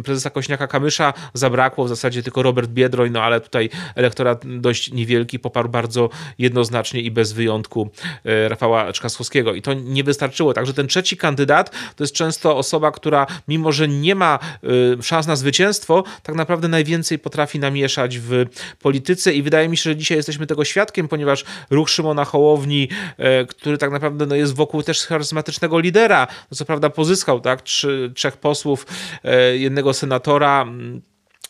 prezesa 0.04 0.30
Kośniaka-Kamysza 0.30 1.12
zabrakło. 1.34 1.84
W 1.84 1.88
zasadzie 1.88 2.22
tylko 2.22 2.42
Robert 2.42 2.70
Biedroń, 2.70 3.10
no 3.10 3.22
ale 3.22 3.40
tutaj 3.40 3.70
elektorat 3.94 4.60
dość 4.60 4.92
niewielki 4.92 5.38
poparł 5.38 5.68
bardzo 5.68 6.10
jednoznacznie 6.38 7.00
i 7.00 7.10
bez 7.10 7.32
wyjątku 7.32 7.90
e, 8.24 8.48
Rafała 8.48 8.92
Czkasowskiego. 8.92 9.54
I 9.54 9.62
to 9.62 9.74
nie 9.74 10.04
wystarczyło. 10.04 10.54
Także 10.54 10.74
ten 10.74 10.86
trzeci 10.86 11.16
kandydat 11.16 11.70
to 11.96 12.04
jest 12.04 12.14
często 12.14 12.56
osoba, 12.56 12.90
która 12.90 13.26
mimo, 13.48 13.72
że 13.72 13.88
nie 13.88 14.14
ma 14.14 14.38
e, 14.98 15.02
szans 15.02 15.26
na 15.26 15.36
zwycięstwo, 15.36 16.04
tak 16.22 16.34
naprawdę 16.34 16.68
najwięcej 16.68 17.18
potrafi 17.18 17.58
namieszać 17.58 18.18
w 18.18 18.44
polityce 18.82 19.32
i 19.32 19.42
wydaje 19.42 19.68
mi 19.68 19.76
się, 19.76 19.82
że 19.82 19.96
dzisiaj 19.96 20.16
jesteśmy 20.16 20.46
tego 20.46 20.64
świadkiem, 20.64 21.08
ponieważ 21.08 21.44
ruch 21.70 21.90
Szymona 21.90 22.24
Hołowni, 22.24 22.88
e, 23.18 23.44
który 23.44 23.78
tak 23.78 23.90
naprawdę 23.90 24.26
no, 24.26 24.34
jest 24.34 24.54
wokół 24.54 24.82
też 24.82 25.06
charyzmatycznego 25.06 25.78
lidera, 25.78 26.26
no, 26.50 26.56
co 26.56 26.64
prawda 26.64 26.90
pozyskał 26.90 27.40
tak, 27.48 27.62
trzy, 27.62 28.12
trzech 28.14 28.36
posłów, 28.36 28.86
jednego 29.54 29.94
senatora, 29.94 30.66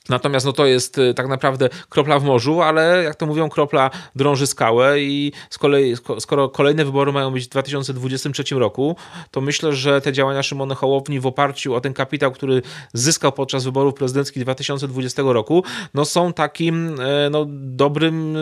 Natomiast 0.09 0.47
no 0.47 0.53
to 0.53 0.67
jest 0.67 0.99
y, 0.99 1.15
tak 1.15 1.29
naprawdę 1.29 1.69
kropla 1.89 2.19
w 2.19 2.25
morzu, 2.25 2.63
ale 2.63 3.03
jak 3.05 3.15
to 3.15 3.27
mówią, 3.27 3.49
kropla 3.49 3.91
drąży 4.17 4.47
skałę 4.47 5.01
i 5.01 5.33
z 5.51 5.59
kolei, 5.59 5.95
skoro 6.19 6.49
kolejne 6.49 6.85
wybory 6.85 7.13
mają 7.13 7.31
być 7.31 7.45
w 7.45 7.49
2023 7.49 8.45
roku, 8.55 8.97
to 9.31 9.41
myślę, 9.41 9.73
że 9.73 10.01
te 10.01 10.13
działania 10.13 10.43
Szymona 10.43 10.75
Hołowni 10.75 11.21
w 11.21 11.27
oparciu 11.27 11.75
o 11.75 11.81
ten 11.81 11.95
kapitał, 11.95 12.33
który 12.33 12.63
zyskał 12.93 13.33
podczas 13.33 13.65
wyborów 13.65 13.95
prezydenckich 13.95 14.43
2020 14.43 15.23
roku, 15.27 15.65
no 15.95 16.05
są 16.05 16.33
takim 16.33 17.01
e, 17.01 17.31
no, 17.31 17.47
dobrym 17.51 18.37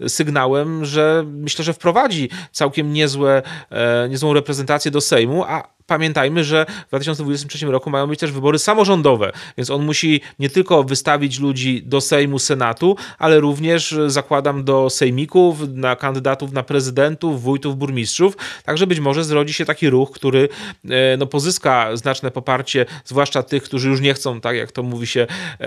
e, 0.00 0.08
sygnałem, 0.08 0.84
że 0.84 1.24
myślę, 1.26 1.64
że 1.64 1.72
wprowadzi 1.72 2.28
całkiem 2.52 2.92
niezłe, 2.92 3.42
e, 3.70 4.08
niezłą 4.08 4.34
reprezentację 4.34 4.90
do 4.90 5.00
Sejmu, 5.00 5.44
a 5.44 5.79
pamiętajmy, 5.90 6.44
że 6.44 6.66
w 6.86 6.88
2023 6.88 7.66
roku 7.66 7.90
mają 7.90 8.06
być 8.06 8.20
też 8.20 8.32
wybory 8.32 8.58
samorządowe, 8.58 9.32
więc 9.56 9.70
on 9.70 9.84
musi 9.84 10.20
nie 10.38 10.50
tylko 10.50 10.84
wystawić 10.84 11.40
ludzi 11.40 11.82
do 11.82 12.00
Sejmu, 12.00 12.38
Senatu, 12.38 12.96
ale 13.18 13.40
również 13.40 13.94
zakładam 14.06 14.64
do 14.64 14.90
sejmików, 14.90 15.68
na 15.68 15.96
kandydatów 15.96 16.52
na 16.52 16.62
prezydentów, 16.62 17.42
wójtów, 17.42 17.76
burmistrzów, 17.76 18.36
także 18.64 18.86
być 18.86 19.00
może 19.00 19.24
zrodzi 19.24 19.52
się 19.52 19.64
taki 19.64 19.90
ruch, 19.90 20.10
który 20.10 20.48
e, 20.84 21.16
no, 21.16 21.26
pozyska 21.26 21.96
znaczne 21.96 22.30
poparcie, 22.30 22.86
zwłaszcza 23.04 23.42
tych, 23.42 23.62
którzy 23.62 23.88
już 23.88 24.00
nie 24.00 24.14
chcą, 24.14 24.40
tak 24.40 24.56
jak 24.56 24.72
to 24.72 24.82
mówi 24.82 25.06
się, 25.06 25.26
e, 25.60 25.66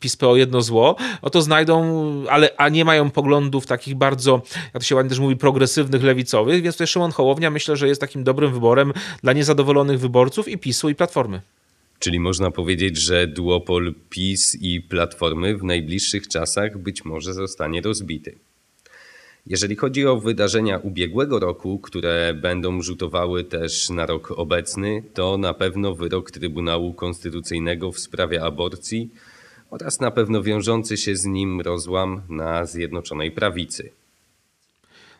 PiS 0.00 0.16
o 0.22 0.36
jedno 0.36 0.62
zło, 0.62 0.96
no 1.22 1.30
to 1.30 1.42
znajdą, 1.42 2.04
ale 2.30 2.50
a 2.56 2.68
nie 2.68 2.84
mają 2.84 3.10
poglądów 3.10 3.66
takich 3.66 3.94
bardzo, 3.94 4.42
jak 4.64 4.82
to 4.82 4.88
się 4.88 4.96
ładnie 4.96 5.10
też 5.10 5.18
mówi, 5.18 5.36
progresywnych, 5.36 6.02
lewicowych, 6.02 6.62
więc 6.62 6.74
tutaj 6.74 6.86
Szymon 6.86 7.12
Hołownia 7.12 7.50
myślę, 7.50 7.76
że 7.76 7.88
jest 7.88 8.00
takim 8.00 8.24
dobrym 8.24 8.52
wyborem 8.52 8.92
dla 9.22 9.32
niezadowolonych 9.32 9.57
zadowolonych 9.58 10.00
wyborców 10.00 10.48
i 10.48 10.58
PiSu 10.58 10.88
i 10.88 10.94
Platformy. 10.94 11.40
Czyli 11.98 12.20
można 12.20 12.50
powiedzieć, 12.50 12.96
że 12.96 13.26
duopol 13.26 13.94
PiS 14.10 14.56
i 14.60 14.80
Platformy 14.80 15.56
w 15.56 15.64
najbliższych 15.64 16.28
czasach 16.28 16.78
być 16.78 17.04
może 17.04 17.34
zostanie 17.34 17.80
rozbity. 17.80 18.34
Jeżeli 19.46 19.76
chodzi 19.76 20.06
o 20.06 20.20
wydarzenia 20.20 20.78
ubiegłego 20.78 21.38
roku, 21.38 21.78
które 21.78 22.34
będą 22.34 22.82
rzutowały 22.82 23.44
też 23.44 23.90
na 23.90 24.06
rok 24.06 24.30
obecny, 24.36 25.02
to 25.14 25.38
na 25.38 25.54
pewno 25.54 25.94
wyrok 25.94 26.30
Trybunału 26.30 26.94
Konstytucyjnego 26.94 27.92
w 27.92 27.98
sprawie 27.98 28.42
aborcji 28.42 29.10
oraz 29.70 30.00
na 30.00 30.10
pewno 30.10 30.42
wiążący 30.42 30.96
się 30.96 31.16
z 31.16 31.24
nim 31.24 31.60
rozłam 31.60 32.22
na 32.28 32.66
Zjednoczonej 32.66 33.30
Prawicy. 33.30 33.90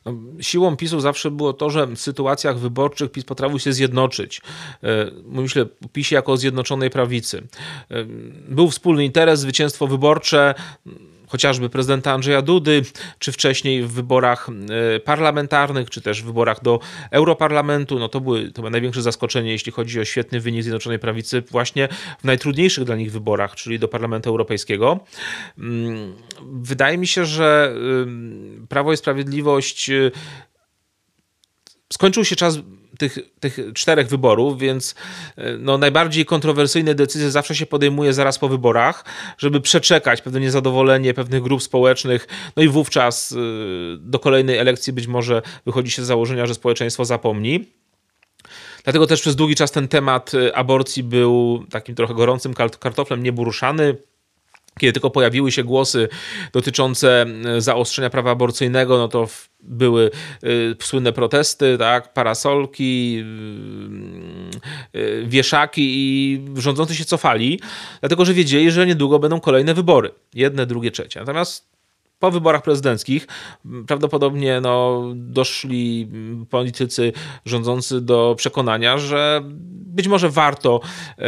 No, 0.04 0.14
siłą 0.40 0.76
PiSu 0.76 1.00
zawsze 1.00 1.30
było 1.30 1.52
to, 1.52 1.70
że 1.70 1.86
w 1.86 1.96
sytuacjach 1.96 2.58
wyborczych 2.58 3.10
PiS 3.10 3.24
potrafił 3.24 3.58
się 3.58 3.72
zjednoczyć. 3.72 4.40
E, 4.82 5.10
myślę 5.24 5.66
o 5.84 5.88
PiSie 5.92 6.14
jako 6.14 6.32
o 6.32 6.36
zjednoczonej 6.36 6.90
prawicy. 6.90 7.46
E, 7.90 8.04
był 8.48 8.70
wspólny 8.70 9.04
interes, 9.04 9.40
zwycięstwo 9.40 9.86
wyborcze 9.86 10.54
chociażby 11.28 11.70
prezydenta 11.70 12.12
Andrzeja 12.12 12.42
Dudy, 12.42 12.82
czy 13.18 13.32
wcześniej 13.32 13.82
w 13.82 13.92
wyborach 13.92 14.48
e, 14.96 15.00
parlamentarnych, 15.00 15.90
czy 15.90 16.00
też 16.00 16.22
w 16.22 16.26
wyborach 16.26 16.62
do 16.62 16.80
Europarlamentu. 17.10 17.98
No 17.98 18.08
to, 18.08 18.20
były, 18.20 18.50
to 18.50 18.62
było 18.62 18.70
największe 18.70 19.02
zaskoczenie, 19.02 19.50
jeśli 19.50 19.72
chodzi 19.72 20.00
o 20.00 20.04
świetny 20.04 20.40
wynik 20.40 20.62
Zjednoczonej 20.62 20.98
Prawicy 20.98 21.42
właśnie 21.50 21.88
w 22.20 22.24
najtrudniejszych 22.24 22.84
dla 22.84 22.96
nich 22.96 23.12
wyborach, 23.12 23.54
czyli 23.54 23.78
do 23.78 23.88
Parlamentu 23.88 24.30
Europejskiego. 24.30 25.00
Mm, 25.58 26.14
wydaje 26.42 26.98
mi 26.98 27.06
się, 27.06 27.26
że 27.26 27.74
Prawo 28.68 28.92
i 28.92 28.96
Sprawiedliwość 28.96 29.90
skończył 31.92 32.24
się 32.24 32.36
czas 32.36 32.58
tych, 32.98 33.18
tych 33.40 33.58
czterech 33.74 34.08
wyborów, 34.08 34.58
więc 34.58 34.94
e, 35.36 35.58
no, 35.58 35.78
najbardziej 35.78 36.24
kontrowersyjne 36.24 36.94
decyzje 36.94 37.30
zawsze 37.30 37.54
się 37.54 37.66
podejmuje 37.66 38.12
zaraz 38.12 38.38
po 38.38 38.48
wyborach, 38.48 39.04
żeby 39.38 39.60
przeczekać 39.60 40.22
pewne 40.22 40.40
niezadowolenie 40.40 41.14
pewnych 41.14 41.42
grup 41.42 41.62
społecznych, 41.62 42.28
no 42.56 42.62
i 42.62 42.68
wówczas 42.68 43.32
e, 43.32 43.36
do 43.98 44.18
kolejnej 44.18 44.58
elekcji 44.58 44.92
być 44.92 45.06
może 45.06 45.42
wychodzi 45.66 45.90
się 45.90 46.04
z 46.04 46.06
założenia, 46.06 46.46
że 46.46 46.54
społeczeństwo 46.54 47.04
zapomni. 47.04 47.64
Dlatego 48.84 49.06
też 49.06 49.20
przez 49.20 49.36
długi 49.36 49.54
czas 49.54 49.70
ten 49.70 49.88
temat 49.88 50.32
e, 50.34 50.56
aborcji 50.56 51.02
był 51.02 51.64
takim 51.70 51.94
trochę 51.94 52.14
gorącym 52.14 52.54
kartoflem 52.54 53.22
nieburuszany 53.22 53.96
kiedy 54.78 54.92
tylko 54.92 55.10
pojawiły 55.10 55.52
się 55.52 55.64
głosy 55.64 56.08
dotyczące 56.52 57.26
zaostrzenia 57.58 58.10
prawa 58.10 58.30
aborcyjnego, 58.30 58.98
no 58.98 59.08
to 59.08 59.28
były 59.60 60.10
y, 60.44 60.76
słynne 60.82 61.12
protesty, 61.12 61.78
tak, 61.78 62.12
parasolki, 62.12 63.24
y, 64.94 65.26
wieszaki 65.26 65.82
i 65.96 66.40
rządzący 66.56 66.94
się 66.94 67.04
cofali, 67.04 67.60
dlatego 68.00 68.24
że 68.24 68.34
wiedzieli, 68.34 68.70
że 68.70 68.86
niedługo 68.86 69.18
będą 69.18 69.40
kolejne 69.40 69.74
wybory. 69.74 70.10
Jedne, 70.34 70.66
drugie, 70.66 70.90
trzecie. 70.90 71.20
Natomiast 71.20 71.77
po 72.18 72.30
wyborach 72.30 72.62
prezydenckich 72.62 73.26
prawdopodobnie 73.86 74.60
no, 74.60 75.04
doszli 75.14 76.08
politycy 76.50 77.12
rządzący 77.44 78.00
do 78.00 78.34
przekonania, 78.38 78.98
że 78.98 79.42
być 79.98 80.08
może 80.08 80.30
warto 80.30 80.80
e, 81.18 81.22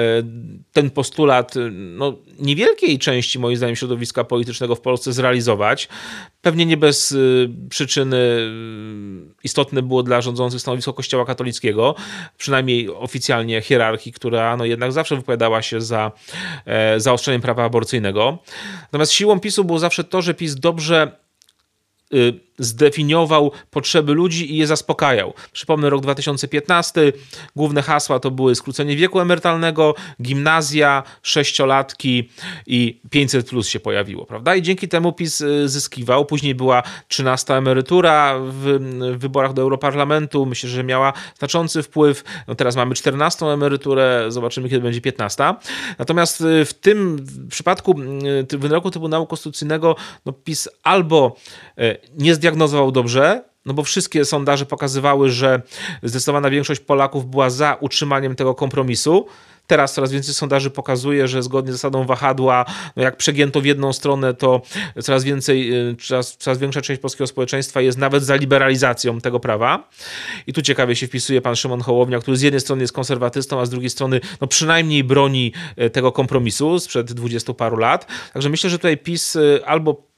ten 0.72 0.90
postulat 0.90 1.54
no, 1.70 2.14
niewielkiej 2.38 2.98
części, 2.98 3.38
moim 3.38 3.56
zdaniem, 3.56 3.76
środowiska 3.76 4.24
politycznego 4.24 4.74
w 4.74 4.80
Polsce 4.80 5.12
zrealizować. 5.12 5.88
Pewnie 6.42 6.66
nie 6.66 6.76
bez 6.76 7.12
e, 7.12 7.16
przyczyny 7.68 8.16
e, 8.16 9.40
istotne 9.44 9.82
było 9.82 10.02
dla 10.02 10.20
rządzących 10.20 10.60
stanowisko 10.60 10.92
Kościoła 10.92 11.24
katolickiego, 11.24 11.94
przynajmniej 12.38 12.88
oficjalnie 12.88 13.60
hierarchii, 13.60 14.12
która 14.12 14.56
no, 14.56 14.64
jednak 14.64 14.92
zawsze 14.92 15.16
wypowiadała 15.16 15.62
się 15.62 15.80
za 15.80 16.12
zaostrzeniem 16.96 17.40
prawa 17.40 17.64
aborcyjnego. 17.64 18.38
Natomiast 18.82 19.12
siłą 19.12 19.40
PiSu 19.40 19.64
było 19.64 19.78
zawsze 19.78 20.04
to, 20.04 20.22
że 20.22 20.34
PiS 20.34 20.54
dobrze 20.54 20.79
y, 20.80 21.20
zdefiniował 22.60 23.52
potrzeby 23.70 24.14
ludzi 24.14 24.54
i 24.54 24.56
je 24.56 24.66
zaspokajał. 24.66 25.34
Przypomnę 25.52 25.90
rok 25.90 26.02
2015, 26.02 27.12
główne 27.56 27.82
hasła 27.82 28.18
to 28.18 28.30
były 28.30 28.54
skrócenie 28.54 28.96
wieku 28.96 29.20
emerytalnego, 29.20 29.94
gimnazja, 30.22 31.02
sześciolatki 31.22 32.28
i 32.66 33.00
500 33.10 33.48
plus 33.48 33.68
się 33.68 33.80
pojawiło, 33.80 34.26
prawda? 34.26 34.54
I 34.54 34.62
dzięki 34.62 34.88
temu 34.88 35.12
PiS 35.12 35.40
y, 35.40 35.68
zyskiwał. 35.68 36.24
Później 36.26 36.54
była 36.54 36.82
13 37.08 37.54
emerytura 37.54 38.38
w, 38.40 38.78
wyborach 39.18 39.52
do 39.52 39.62
Europarlamentu. 39.62 40.46
Myślę, 40.46 40.70
że 40.70 40.84
miała 40.84 41.12
znaczący 41.38 41.82
wpływ. 41.82 42.24
No 42.48 42.54
teraz 42.54 42.76
mamy 42.76 42.94
14 42.94 43.46
emeryturę, 43.46 44.24
zobaczymy 44.28 44.68
kiedy 44.68 44.82
będzie 44.82 45.00
15. 45.00 45.54
Natomiast 45.98 46.40
y, 46.40 46.64
w 46.64 46.74
tym 46.74 47.26
przypadku 47.50 47.94
y, 48.52 48.58
wyroku 48.58 48.90
Trybunału 48.90 49.26
Konstytucyjnego 49.26 49.96
no 50.26 50.32
PiS 50.32 50.68
albo 50.82 51.36
nie 52.18 52.34
zdiagnozował 52.34 52.92
dobrze, 52.92 53.50
no 53.66 53.74
bo 53.74 53.82
wszystkie 53.82 54.24
sondaże 54.24 54.66
pokazywały, 54.66 55.30
że 55.30 55.62
zdecydowana 56.02 56.50
większość 56.50 56.80
Polaków 56.80 57.26
była 57.26 57.50
za 57.50 57.76
utrzymaniem 57.80 58.34
tego 58.34 58.54
kompromisu. 58.54 59.26
Teraz 59.66 59.94
coraz 59.94 60.12
więcej 60.12 60.34
sondaży 60.34 60.70
pokazuje, 60.70 61.28
że 61.28 61.42
zgodnie 61.42 61.72
z 61.72 61.74
zasadą 61.74 62.06
wahadła, 62.06 62.64
no 62.96 63.02
jak 63.02 63.16
przegięto 63.16 63.60
w 63.60 63.64
jedną 63.64 63.92
stronę, 63.92 64.34
to 64.34 64.62
coraz 65.02 65.24
więcej, 65.24 65.88
y, 65.90 65.96
coraz, 65.96 66.36
coraz 66.36 66.58
większa 66.58 66.80
część 66.80 67.00
polskiego 67.00 67.26
społeczeństwa 67.26 67.80
jest 67.80 67.98
nawet 67.98 68.24
za 68.24 68.36
liberalizacją 68.36 69.20
tego 69.20 69.40
prawa. 69.40 69.88
I 70.46 70.52
tu 70.52 70.62
ciekawie 70.62 70.96
się 70.96 71.06
wpisuje 71.06 71.40
pan 71.40 71.56
Szymon 71.56 71.80
Hołownia, 71.80 72.18
który 72.18 72.36
z 72.36 72.42
jednej 72.42 72.60
strony 72.60 72.82
jest 72.82 72.92
konserwatystą, 72.92 73.60
a 73.60 73.66
z 73.66 73.70
drugiej 73.70 73.90
strony 73.90 74.20
no 74.40 74.46
przynajmniej 74.46 75.04
broni 75.04 75.52
y, 75.82 75.90
tego 75.90 76.12
kompromisu 76.12 76.78
sprzed 76.78 77.12
dwudziestu 77.12 77.54
paru 77.54 77.76
lat. 77.76 78.06
Także 78.32 78.48
myślę, 78.48 78.70
że 78.70 78.78
tutaj 78.78 78.96
PiS 78.98 79.36
y, 79.36 79.60
albo 79.66 80.10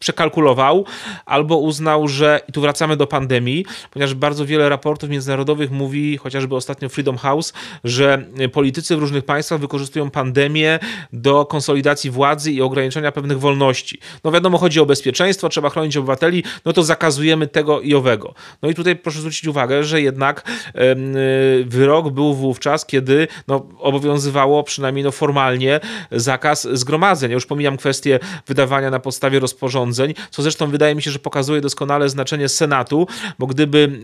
przekalkulował, 0.00 0.84
albo 1.26 1.56
uznał, 1.58 2.08
że 2.08 2.40
i 2.48 2.52
tu 2.52 2.60
wracamy 2.60 2.96
do 2.96 3.06
pandemii, 3.06 3.66
ponieważ 3.90 4.14
bardzo 4.14 4.46
wiele 4.46 4.68
raportów 4.68 5.10
międzynarodowych 5.10 5.70
mówi, 5.70 6.16
chociażby 6.16 6.54
ostatnio 6.54 6.88
Freedom 6.88 7.16
House, 7.16 7.52
że 7.84 8.24
politycy 8.52 8.96
w 8.96 8.98
różnych 8.98 9.24
państwach 9.24 9.60
wykorzystują 9.60 10.10
pandemię 10.10 10.78
do 11.12 11.44
konsolidacji 11.46 12.10
władzy 12.10 12.52
i 12.52 12.62
ograniczenia 12.62 13.12
pewnych 13.12 13.40
wolności. 13.40 13.98
No 14.24 14.32
wiadomo, 14.32 14.58
chodzi 14.58 14.80
o 14.80 14.86
bezpieczeństwo, 14.86 15.48
trzeba 15.48 15.70
chronić 15.70 15.96
obywateli, 15.96 16.44
no 16.64 16.72
to 16.72 16.82
zakazujemy 16.82 17.46
tego 17.46 17.80
i 17.80 17.94
owego. 17.94 18.34
No 18.62 18.68
i 18.68 18.74
tutaj 18.74 18.96
proszę 18.96 19.18
zwrócić 19.18 19.46
uwagę, 19.46 19.84
że 19.84 20.02
jednak 20.02 20.44
wyrok 21.66 22.10
był 22.10 22.34
wówczas, 22.34 22.86
kiedy 22.86 23.28
no, 23.48 23.66
obowiązywało 23.78 24.62
przynajmniej 24.62 25.04
no, 25.04 25.10
formalnie 25.10 25.80
zakaz 26.12 26.68
zgromadzeń. 26.72 27.30
Ja 27.30 27.34
już 27.34 27.46
pomijam 27.46 27.76
kwestię 27.76 28.18
wydawania 28.46 28.90
na 28.90 29.00
podstawie 29.00 29.40
rozporządzeń, 29.40 29.89
co 30.30 30.42
zresztą 30.42 30.70
wydaje 30.70 30.94
mi 30.94 31.02
się, 31.02 31.10
że 31.10 31.18
pokazuje 31.18 31.60
doskonale 31.60 32.08
znaczenie 32.08 32.48
Senatu, 32.48 33.06
bo 33.38 33.46
gdyby, 33.46 34.00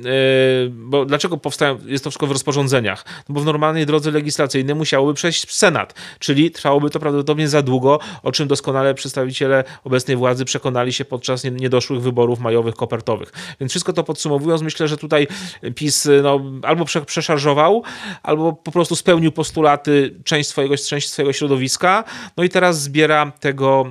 e, 0.67 0.69
bo 0.71 1.05
dlaczego 1.05 1.37
powstają, 1.37 1.79
jest 1.87 2.05
to 2.05 2.11
wszystko 2.11 2.27
w 2.27 2.31
rozporządzeniach? 2.31 3.05
No 3.29 3.35
bo 3.35 3.41
w 3.41 3.45
normalnej 3.45 3.87
drodze 3.87 4.11
legislacyjnej 4.11 4.75
musiałoby 4.75 5.15
przejść 5.15 5.53
Senat, 5.53 5.95
czyli 6.19 6.51
trwałoby 6.51 6.91
to 6.91 7.01
prawdopodobnie 7.01 7.49
za 7.49 7.63
długo, 7.63 7.99
o 8.23 8.33
czym 8.33 8.49
doskonale 8.49 8.95
przedstawiciele 8.95 9.65
obecnej 9.85 10.17
władzy 10.17 10.45
przekonali 10.45 10.93
się 10.93 11.05
podczas 11.05 11.45
niedoszłych 11.45 12.03
wyborów 12.03 12.41
majowych, 12.41 12.75
kopertowych. 12.75 13.33
Więc 13.61 13.73
wszystko 13.73 13.93
to 13.93 14.05
podsumowując, 14.05 14.63
myślę, 14.63 14.89
że 14.89 14.97
tutaj 14.97 15.27
PiS 15.75 16.09
no, 16.23 16.41
albo 16.63 16.85
przeszarżował, 17.07 17.83
albo 18.23 18.53
po 18.53 18.73
prostu 18.73 18.97
spełnił 18.97 19.33
postulaty 19.33 20.15
część 20.25 20.49
swojego, 20.49 20.77
część 20.77 21.11
swojego 21.11 21.33
środowiska, 21.33 22.05
no 22.37 22.45
i 22.45 22.49
teraz 22.49 22.83
zbiera 22.83 23.33
tego 23.41 23.87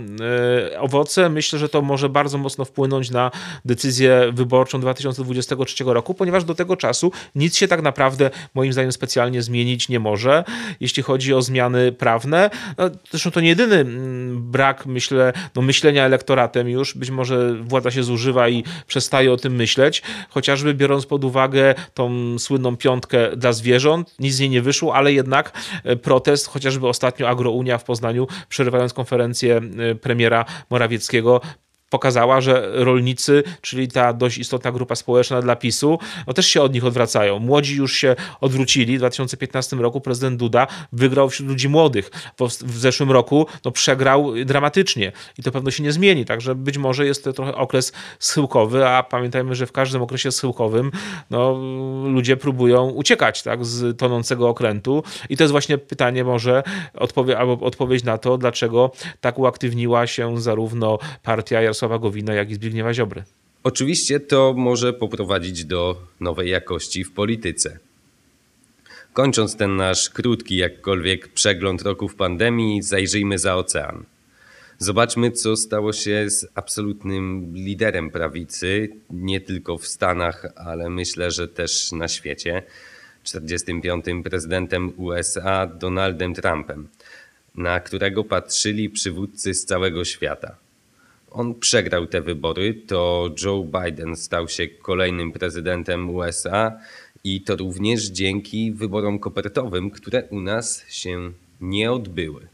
e, 0.71 0.79
owoce. 0.79 1.29
Myślę, 1.29 1.59
że 1.59 1.69
to 1.69 1.81
może 1.85 2.09
bardzo 2.09 2.37
mocno 2.37 2.65
wpłynąć 2.65 3.11
na 3.11 3.31
decyzję 3.65 4.31
wyborczą 4.33 4.81
2023 4.81 5.83
roku, 5.83 6.13
ponieważ 6.13 6.43
do 6.43 6.55
tego 6.55 6.77
czasu 6.77 7.11
nic 7.35 7.57
się 7.57 7.67
tak 7.67 7.81
naprawdę 7.81 8.29
moim 8.53 8.73
zdaniem 8.73 8.91
specjalnie 8.91 9.41
zmienić 9.41 9.89
nie 9.89 9.99
może, 9.99 10.43
jeśli 10.79 11.03
chodzi 11.03 11.33
o 11.33 11.41
zmiany 11.41 11.91
prawne. 11.91 12.49
No, 12.77 12.89
zresztą 13.11 13.31
to 13.31 13.41
nie 13.41 13.47
jedyny 13.47 13.75
mm, 13.75 14.51
brak, 14.51 14.85
myślę, 14.85 15.33
no, 15.55 15.61
myślenia 15.61 16.05
elektoratem 16.05 16.69
już. 16.69 16.97
Być 16.97 17.09
może 17.09 17.55
władza 17.55 17.91
się 17.91 18.03
zużywa 18.03 18.49
i 18.49 18.63
przestaje 18.87 19.31
o 19.31 19.37
tym 19.37 19.55
myśleć, 19.55 20.01
chociażby 20.29 20.73
biorąc 20.73 21.05
pod 21.05 21.23
uwagę 21.23 21.75
tą 21.93 22.39
słynną 22.39 22.77
piątkę 22.77 23.37
dla 23.37 23.53
zwierząt. 23.53 24.15
Nic 24.19 24.35
z 24.35 24.39
niej 24.39 24.49
nie 24.49 24.61
wyszło, 24.61 24.95
ale 24.95 25.13
jednak 25.13 25.51
e, 25.83 25.95
protest, 25.95 26.47
chociażby 26.47 26.87
ostatnio 26.87 27.29
Agrounia 27.29 27.77
w 27.77 27.83
Poznaniu, 27.83 28.27
przerywając 28.49 28.93
konferencję 28.93 29.61
e, 29.91 29.95
premiera 29.95 30.45
Morawieckiego, 30.69 31.41
pokazała, 31.89 32.41
że 32.41 32.71
rolnicy, 32.73 33.43
czyli 33.61 33.87
ta 33.87 34.13
dość 34.13 34.37
istotna 34.37 34.71
grupa 34.71 34.95
społeczna 34.95 35.41
dla 35.41 35.55
PiSu, 35.55 35.99
no 36.27 36.33
też 36.33 36.47
się 36.47 36.61
od 36.61 36.73
nich 36.73 36.85
odwracają. 36.85 37.39
Młodzi 37.39 37.75
już 37.75 37.93
się 37.93 38.15
odwrócili. 38.41 38.95
W 38.95 38.99
2015 38.99 39.75
roku 39.75 40.01
prezydent 40.01 40.39
Duda 40.39 40.67
wygrał 40.91 41.29
wśród 41.29 41.49
ludzi 41.49 41.69
młodych. 41.69 42.11
W 42.61 42.77
zeszłym 42.77 43.11
roku 43.11 43.47
no, 43.65 43.71
przegrał 43.71 44.33
dramatycznie 44.45 45.11
i 45.37 45.43
to 45.43 45.51
pewno 45.51 45.71
się 45.71 45.83
nie 45.83 45.91
zmieni. 45.91 46.25
Także 46.25 46.55
być 46.55 46.77
może 46.77 47.05
jest 47.05 47.23
to 47.23 47.33
trochę 47.33 47.55
okres 47.55 47.93
schyłkowy, 48.19 48.87
a 48.87 49.03
pamiętajmy, 49.03 49.55
że 49.55 49.65
w 49.65 49.71
każdym 49.71 50.01
okresie 50.01 50.31
schyłkowym 50.31 50.91
no, 51.29 51.53
ludzie 52.07 52.37
próbują 52.37 52.89
uciekać 52.89 53.43
tak, 53.43 53.65
z 53.65 53.97
tonącego 53.97 54.49
okrętu. 54.49 55.03
I 55.29 55.37
to 55.37 55.43
jest 55.43 55.51
właśnie 55.51 55.77
pytanie 55.77 56.23
może 56.23 56.63
odpowie, 56.93 57.37
albo 57.37 57.65
odpowiedź 57.65 58.03
na 58.03 58.17
to, 58.17 58.37
dlaczego 58.37 58.91
tak 59.21 59.39
uaktywniła 59.39 60.07
się 60.07 60.41
zarówno 60.41 60.99
partia 61.23 61.61
Jarosława 61.75 61.99
Gowina, 61.99 62.33
jak 62.33 62.49
i 62.49 62.55
Zbigniewa 62.55 62.93
Ziobry. 62.93 63.23
Oczywiście 63.63 64.19
to 64.19 64.53
może 64.57 64.93
poprowadzić 64.93 65.65
do 65.65 66.01
nowej 66.19 66.49
jakości 66.49 67.03
w 67.03 67.11
polityce. 67.11 67.79
Kończąc 69.13 69.55
ten 69.55 69.75
nasz 69.75 70.09
krótki 70.09 70.55
jakkolwiek 70.55 71.27
przegląd 71.27 71.81
roków 71.81 72.15
pandemii, 72.15 72.81
zajrzyjmy 72.81 73.39
za 73.39 73.55
ocean. 73.55 74.03
Zobaczmy, 74.77 75.31
co 75.31 75.55
stało 75.55 75.93
się 75.93 76.29
z 76.29 76.47
absolutnym 76.55 77.53
liderem 77.53 78.09
prawicy, 78.11 78.89
nie 79.09 79.41
tylko 79.41 79.77
w 79.77 79.87
Stanach, 79.87 80.45
ale 80.55 80.89
myślę, 80.89 81.31
że 81.31 81.47
też 81.47 81.91
na 81.91 82.07
świecie, 82.07 82.63
45. 83.23 84.05
prezydentem 84.23 84.93
USA 84.97 85.67
Donaldem 85.67 86.33
Trumpem, 86.33 86.87
na 87.55 87.79
którego 87.79 88.23
patrzyli 88.23 88.89
przywódcy 88.89 89.53
z 89.53 89.65
całego 89.65 90.05
świata 90.05 90.64
on 91.35 91.55
przegrał 91.55 92.07
te 92.07 92.21
wybory, 92.21 92.73
to 92.73 93.29
Joe 93.43 93.63
Biden 93.63 94.15
stał 94.15 94.47
się 94.47 94.67
kolejnym 94.67 95.31
prezydentem 95.31 96.09
USA 96.09 96.79
i 97.23 97.41
to 97.41 97.55
również 97.55 98.03
dzięki 98.05 98.71
wyborom 98.71 99.19
kopertowym, 99.19 99.91
które 99.91 100.23
u 100.23 100.41
nas 100.41 100.85
się 100.89 101.31
nie 101.61 101.91
odbyły. 101.91 102.47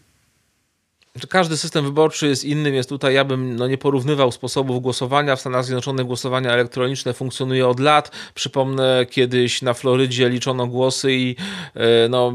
Każdy 1.30 1.58
system 1.58 1.86
wyborczy 1.86 2.28
jest 2.28 2.46
inny, 2.46 2.72
więc 2.72 2.88
tutaj 2.88 3.14
ja 3.14 3.26
bym 3.26 3.56
no, 3.56 3.68
nie 3.68 3.78
porównywał 3.78 4.32
sposobów 4.32 4.82
głosowania. 4.82 5.36
W 5.36 5.40
Stanach 5.40 5.66
Zjednoczonych 5.66 6.06
głosowania 6.06 6.52
elektroniczne 6.52 7.14
funkcjonuje 7.14 7.68
od 7.68 7.80
lat. 7.80 8.12
Przypomnę, 8.34 9.06
kiedyś 9.10 9.62
na 9.62 9.74
Florydzie 9.74 10.30
liczono 10.30 10.68
głosy 10.68 11.14
i 11.14 11.36
e, 11.76 12.10
no, 12.10 12.34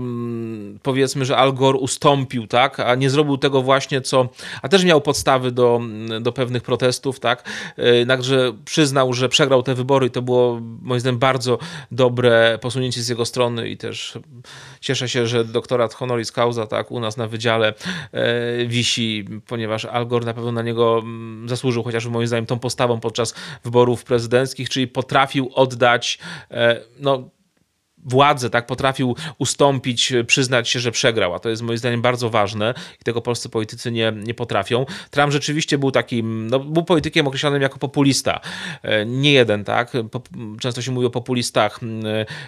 powiedzmy, 0.83 1.25
że 1.25 1.37
Al 1.37 1.55
Gore 1.55 1.79
ustąpił, 1.79 2.47
tak? 2.47 2.81
a 2.81 2.95
nie 2.95 3.11
zrobił 3.11 3.39
tego 3.39 3.62
właśnie, 3.62 4.01
co. 4.01 4.29
A 4.62 4.69
też 4.69 4.85
miał 4.85 5.01
podstawy 5.01 5.53
do, 5.53 5.81
do 6.21 6.33
pewnych 6.33 6.62
protestów, 6.62 7.21
tak? 7.21 7.49
Jednakże 7.77 8.53
przyznał, 8.65 9.12
że 9.12 9.29
przegrał 9.29 9.62
te 9.62 9.75
wybory 9.75 10.07
i 10.07 10.11
to 10.11 10.23
było 10.23 10.61
moim 10.83 11.01
zdaniem 11.01 11.19
bardzo 11.19 11.59
dobre 11.91 12.59
posunięcie 12.62 13.03
z 13.03 13.09
jego 13.09 13.25
strony 13.25 13.69
i 13.69 13.77
też 13.77 14.19
cieszę 14.81 15.09
się, 15.09 15.27
że 15.27 15.45
doktorat 15.45 15.95
honoris 15.95 16.33
causa 16.33 16.67
tak, 16.67 16.91
u 16.91 17.01
nas 17.01 17.17
na 17.17 17.27
wydziale 17.27 17.75
e, 18.12 18.65
wisi, 18.66 19.24
ponieważ 19.46 19.85
Al 19.85 20.07
Gore 20.07 20.26
na 20.26 20.35
pewno 20.35 20.52
na 20.52 20.62
niego 20.62 20.98
mm, 20.98 21.48
zasłużył, 21.48 21.83
chociażby 21.83 22.11
moim 22.11 22.26
zdaniem 22.26 22.46
tą 22.46 22.59
postawą 22.59 23.00
podczas 23.00 23.35
wyborów 23.64 24.05
prezydenckich, 24.05 24.68
czyli 24.68 24.88
potrafił 24.88 25.50
oddać 25.55 26.18
e, 26.50 26.81
no, 26.98 27.31
władzę, 28.05 28.51
tak, 28.51 28.67
potrafił 28.67 29.17
ustąpić, 29.39 30.13
przyznać 30.27 30.69
się, 30.69 30.81
że 30.81 30.93
przegrał, 30.93 31.35
a 31.35 31.39
to 31.39 31.49
jest 31.49 31.63
moim 31.63 31.79
zdaniem 31.79 32.03
bardzo 32.03 32.31
ważne 32.31 32.75
i 33.01 33.05
tego 33.05 33.23
polscy 33.23 33.49
politycy 33.49 33.93
nie, 33.93 34.13
nie 34.17 34.35
potrafią. 34.35 34.87
Trump 35.11 35.33
rzeczywiście 35.33 35.79
był 35.79 35.91
takim, 35.91 36.47
no, 36.47 36.59
był 36.59 36.85
politykiem 36.85 37.27
określonym 37.27 37.63
jako 37.63 37.79
populista. 37.79 38.41
E, 38.83 39.07
nie 39.07 39.33
jeden, 39.33 39.65
tak, 39.65 39.93
często 40.61 40.83
się 40.83 40.93
mówi 40.93 41.07
o 41.07 41.11
populistach, 41.11 41.81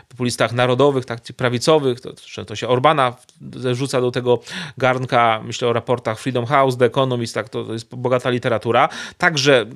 populistach 0.09 0.53
narodowych, 0.53 1.05
tak, 1.05 1.21
prawicowych, 1.37 2.01
to 2.01 2.13
często 2.13 2.57
się 2.57 2.69
Orbana 2.69 3.17
rzuca 3.73 4.01
do 4.01 4.11
tego 4.11 4.41
garnka, 4.79 5.41
myślę 5.45 5.69
o 5.69 5.73
raportach 5.73 6.21
Freedom 6.21 6.47
House, 6.47 6.77
The 6.77 6.85
Economist, 6.85 7.35
tak, 7.35 7.49
to, 7.49 7.65
to 7.65 7.73
jest 7.73 7.97
bogata 7.97 8.31
literatura. 8.31 8.89
Także 9.19 9.67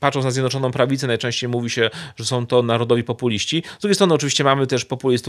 patrząc 0.00 0.24
na 0.24 0.30
Zjednoczoną 0.30 0.70
Prawicę, 0.70 1.06
najczęściej 1.06 1.48
mówi 1.48 1.70
się, 1.70 1.90
że 2.16 2.24
są 2.24 2.46
to 2.46 2.62
narodowi 2.62 3.04
populiści. 3.04 3.62
Z 3.78 3.80
drugiej 3.80 3.94
strony 3.94 4.14
oczywiście 4.14 4.44
mamy 4.44 4.66
też 4.66 4.84
populistów 4.84 5.19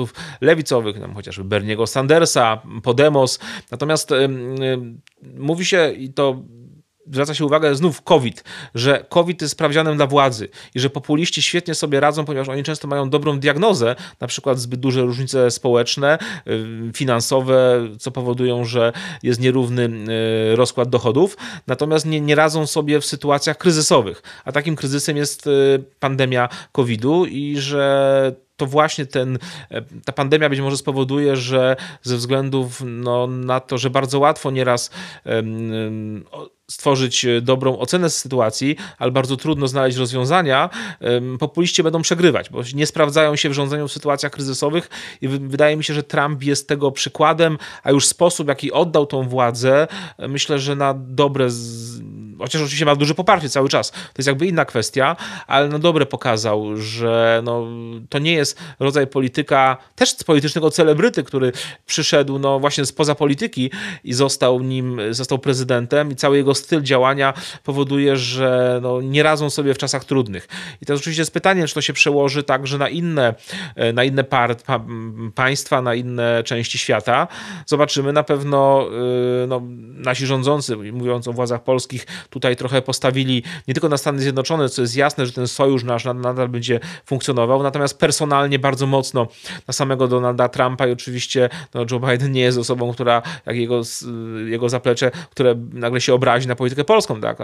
lewicowych, 0.41 0.95
chociażby 1.13 1.43
Berniego 1.43 1.87
Sandersa, 1.87 2.61
Podemos. 2.83 3.39
Natomiast 3.71 4.09
mówi 5.37 5.65
się, 5.65 5.91
i 5.91 6.13
to 6.13 6.43
zwraca 7.11 7.33
się 7.33 7.45
uwagę 7.45 7.75
znów 7.75 8.01
COVID, 8.01 8.43
że 8.75 9.05
COVID 9.09 9.41
jest 9.41 9.51
sprawdzianem 9.51 9.95
dla 9.95 10.07
władzy 10.07 10.49
i 10.75 10.79
że 10.79 10.89
populiści 10.89 11.41
świetnie 11.41 11.75
sobie 11.75 11.99
radzą, 11.99 12.25
ponieważ 12.25 12.49
oni 12.49 12.63
często 12.63 12.87
mają 12.87 13.09
dobrą 13.09 13.39
diagnozę, 13.39 13.95
na 14.19 14.27
przykład 14.27 14.59
zbyt 14.59 14.79
duże 14.79 15.01
różnice 15.01 15.51
społeczne, 15.51 16.17
finansowe, 16.93 17.87
co 17.99 18.11
powodują, 18.11 18.65
że 18.65 18.93
jest 19.23 19.39
nierówny 19.39 19.89
rozkład 20.55 20.89
dochodów, 20.89 21.37
natomiast 21.67 22.05
nie, 22.05 22.21
nie 22.21 22.35
radzą 22.35 22.67
sobie 22.67 23.01
w 23.01 23.05
sytuacjach 23.05 23.57
kryzysowych. 23.57 24.23
A 24.45 24.51
takim 24.51 24.75
kryzysem 24.75 25.17
jest 25.17 25.47
y, 25.47 25.83
pandemia 25.99 26.49
COVID-u 26.71 27.25
i 27.25 27.57
że 27.57 28.35
to 28.61 28.65
właśnie 28.65 29.05
ten, 29.05 29.39
ta 30.05 30.11
pandemia 30.11 30.49
być 30.49 30.59
może 30.59 30.77
spowoduje, 30.77 31.35
że 31.35 31.75
ze 32.01 32.17
względów 32.17 32.83
no, 32.85 33.27
na 33.27 33.59
to, 33.59 33.77
że 33.77 33.89
bardzo 33.89 34.19
łatwo 34.19 34.51
nieraz 34.51 34.91
stworzyć 36.71 37.25
e, 37.25 37.41
dobrą 37.41 37.79
ocenę 37.79 38.09
sytuacji, 38.09 38.75
ale 38.97 39.11
bardzo 39.11 39.37
trudno 39.37 39.67
znaleźć 39.67 39.97
rozwiązania, 39.97 40.69
populiści 41.39 41.83
będą 41.83 42.01
przegrywać, 42.01 42.49
bo 42.49 42.61
nie 42.73 42.85
sprawdzają 42.85 43.35
się 43.35 43.49
w 43.49 43.53
rządzeniu 43.53 43.87
w 43.87 43.91
sytuacjach 43.91 44.31
kryzysowych 44.31 44.89
i 45.21 45.27
wydaje 45.27 45.77
mi 45.77 45.83
się, 45.83 45.93
że 45.93 46.03
Trump 46.03 46.43
jest 46.43 46.67
tego 46.67 46.91
przykładem, 46.91 47.57
a 47.83 47.91
już 47.91 48.07
sposób, 48.07 48.47
jaki 48.47 48.71
oddał 48.71 49.05
tą 49.05 49.27
władzę, 49.27 49.87
e, 50.17 50.27
myślę, 50.27 50.59
że 50.59 50.75
na 50.75 50.93
dobre 50.93 51.47
chociaż 52.41 52.61
oczywiście 52.61 52.85
ma 52.85 52.95
duże 52.95 53.15
poparcie 53.15 53.49
cały 53.49 53.69
czas, 53.69 53.91
to 53.91 53.97
jest 54.17 54.27
jakby 54.27 54.47
inna 54.47 54.65
kwestia, 54.65 55.15
ale 55.47 55.67
no 55.67 55.79
dobre 55.79 56.05
pokazał, 56.05 56.77
że 56.77 57.41
no, 57.43 57.67
to 58.09 58.19
nie 58.19 58.33
jest 58.33 58.59
rodzaj 58.79 59.07
polityka, 59.07 59.77
też 59.95 60.15
politycznego 60.25 60.71
celebryty, 60.71 61.23
który 61.23 61.51
przyszedł 61.85 62.39
no 62.39 62.59
właśnie 62.59 62.85
spoza 62.85 63.15
polityki 63.15 63.71
i 64.03 64.13
został 64.13 64.61
nim, 64.61 65.01
został 65.09 65.39
prezydentem 65.39 66.11
i 66.11 66.15
cały 66.15 66.37
jego 66.37 66.55
styl 66.55 66.81
działania 66.81 67.33
powoduje, 67.63 68.17
że 68.17 68.79
no, 68.83 69.01
nie 69.01 69.23
radzą 69.23 69.49
sobie 69.49 69.73
w 69.73 69.77
czasach 69.77 70.05
trudnych. 70.05 70.47
I 70.81 70.85
to 70.85 70.93
oczywiście 70.93 71.21
jest 71.21 71.33
pytanie, 71.33 71.67
czy 71.67 71.73
to 71.73 71.81
się 71.81 71.93
przełoży 71.93 72.43
także 72.43 72.77
na 72.77 72.89
inne, 72.89 73.33
na 73.93 74.03
inne 74.03 74.23
pa, 74.23 74.47
państwa, 75.35 75.81
na 75.81 75.95
inne 75.95 76.43
części 76.43 76.77
świata. 76.77 77.27
Zobaczymy. 77.65 78.13
Na 78.13 78.23
pewno 78.23 78.87
y, 79.43 79.47
no, 79.47 79.61
nasi 79.95 80.25
rządzący, 80.25 80.77
mówiąc 80.77 81.27
o 81.27 81.33
władzach 81.33 81.63
polskich, 81.63 82.07
tutaj 82.31 82.55
trochę 82.55 82.81
postawili 82.81 83.43
nie 83.67 83.73
tylko 83.73 83.89
na 83.89 83.97
Stany 83.97 84.19
Zjednoczone, 84.19 84.69
co 84.69 84.81
jest 84.81 84.95
jasne, 84.95 85.25
że 85.25 85.31
ten 85.31 85.47
sojusz 85.47 85.83
nasz 85.83 86.05
nadal 86.05 86.49
będzie 86.49 86.79
funkcjonował, 87.05 87.63
natomiast 87.63 87.99
personalnie 87.99 88.59
bardzo 88.59 88.87
mocno 88.87 89.27
na 89.67 89.73
samego 89.73 90.07
Donalda 90.07 90.49
Trumpa 90.49 90.87
i 90.87 90.91
oczywiście 90.91 91.49
no, 91.73 91.85
Joe 91.91 91.99
Biden 91.99 92.31
nie 92.31 92.41
jest 92.41 92.57
osobą, 92.57 92.93
która, 92.93 93.21
jak 93.45 93.55
jego, 93.57 93.81
jego 94.45 94.69
zaplecze, 94.69 95.11
które 95.31 95.55
nagle 95.73 96.01
się 96.01 96.13
obrazi 96.13 96.47
na 96.47 96.55
politykę 96.55 96.83
polską, 96.83 97.21
tak? 97.21 97.37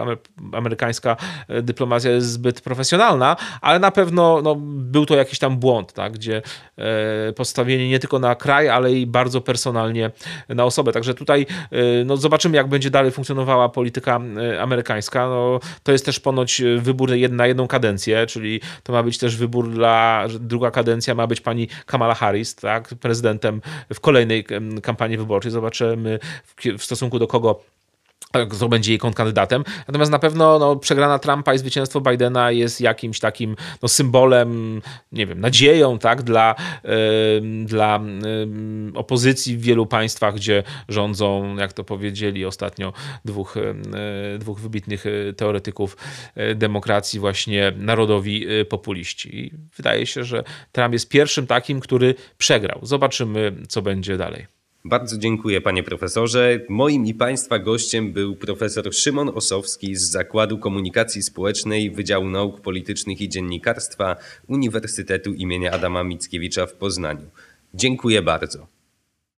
Amerykańska 0.52 1.16
e, 1.48 1.62
dyplomacja 1.62 2.10
jest 2.10 2.30
zbyt 2.30 2.60
profesjonalna, 2.60 3.36
ale 3.60 3.78
na 3.78 3.90
pewno 3.90 4.42
no, 4.42 4.56
był 4.64 5.06
to 5.06 5.16
jakiś 5.16 5.38
tam 5.38 5.56
błąd, 5.56 5.92
tak? 5.92 6.12
gdzie 6.12 6.42
e, 6.78 7.32
postawienie 7.32 7.88
nie 7.88 7.98
tylko 7.98 8.18
na 8.18 8.34
kraj, 8.34 8.68
ale 8.68 8.92
i 8.92 9.06
bardzo 9.06 9.40
personalnie 9.40 10.10
na 10.48 10.64
osobę. 10.64 10.92
Także 10.92 11.14
tutaj 11.14 11.46
e, 11.70 12.04
no, 12.04 12.16
zobaczymy, 12.16 12.56
jak 12.56 12.68
będzie 12.68 12.90
dalej 12.90 13.10
funkcjonowała 13.10 13.68
polityka 13.68 14.20
amerykańska 14.60 14.77
amerykańska, 14.78 15.28
no, 15.28 15.60
to 15.82 15.92
jest 15.92 16.04
też 16.04 16.20
ponoć 16.20 16.62
wybór 16.78 17.10
na 17.30 17.46
jedną 17.46 17.68
kadencję, 17.68 18.26
czyli 18.26 18.60
to 18.82 18.92
ma 18.92 19.02
być 19.02 19.18
też 19.18 19.36
wybór 19.36 19.70
dla, 19.70 20.26
druga 20.40 20.70
kadencja 20.70 21.14
ma 21.14 21.26
być 21.26 21.40
pani 21.40 21.68
Kamala 21.86 22.14
Harris, 22.14 22.54
tak, 22.54 22.88
prezydentem 22.88 23.60
w 23.94 24.00
kolejnej 24.00 24.44
kampanii 24.82 25.18
wyborczej. 25.18 25.52
Zobaczymy 25.52 26.18
w, 26.44 26.78
w 26.78 26.84
stosunku 26.84 27.18
do 27.18 27.26
kogo 27.26 27.60
kto 28.50 28.68
będzie 28.68 28.92
jej 28.92 28.98
kontrkandydatem. 28.98 29.64
Natomiast 29.88 30.12
na 30.12 30.18
pewno 30.18 30.58
no, 30.58 30.76
przegrana 30.76 31.18
Trumpa 31.18 31.54
i 31.54 31.58
zwycięstwo 31.58 32.00
Bidena 32.00 32.50
jest 32.50 32.80
jakimś 32.80 33.20
takim 33.20 33.56
no, 33.82 33.88
symbolem, 33.88 34.82
nie 35.12 35.26
wiem, 35.26 35.40
nadzieją 35.40 35.98
tak, 35.98 36.22
dla, 36.22 36.54
y, 36.84 37.64
dla 37.64 38.00
y, 38.94 38.98
opozycji 38.98 39.56
w 39.56 39.60
wielu 39.60 39.86
państwach, 39.86 40.34
gdzie 40.34 40.62
rządzą, 40.88 41.56
jak 41.56 41.72
to 41.72 41.84
powiedzieli 41.84 42.44
ostatnio 42.44 42.92
dwóch, 43.24 43.56
y, 43.56 44.38
dwóch 44.38 44.60
wybitnych 44.60 45.04
teoretyków 45.36 45.96
demokracji, 46.54 47.20
właśnie 47.20 47.72
narodowi 47.76 48.46
populiści. 48.68 49.36
I 49.38 49.52
wydaje 49.76 50.06
się, 50.06 50.24
że 50.24 50.44
Trump 50.72 50.92
jest 50.92 51.08
pierwszym 51.08 51.46
takim, 51.46 51.80
który 51.80 52.14
przegrał. 52.38 52.78
Zobaczymy, 52.82 53.52
co 53.68 53.82
będzie 53.82 54.16
dalej. 54.16 54.57
Bardzo 54.88 55.18
dziękuję 55.18 55.60
panie 55.60 55.82
profesorze. 55.82 56.60
Moim 56.68 57.06
i 57.06 57.14
państwa 57.14 57.58
gościem 57.58 58.12
był 58.12 58.36
profesor 58.36 58.94
Szymon 58.94 59.28
Osowski 59.34 59.96
z 59.96 60.10
Zakładu 60.10 60.58
Komunikacji 60.58 61.22
Społecznej 61.22 61.90
Wydziału 61.90 62.28
Nauk 62.28 62.60
Politycznych 62.60 63.20
i 63.20 63.28
Dziennikarstwa 63.28 64.16
Uniwersytetu 64.46 65.32
imienia 65.34 65.70
Adama 65.70 66.04
Mickiewicza 66.04 66.66
w 66.66 66.74
Poznaniu. 66.74 67.26
Dziękuję 67.74 68.22
bardzo. 68.22 68.77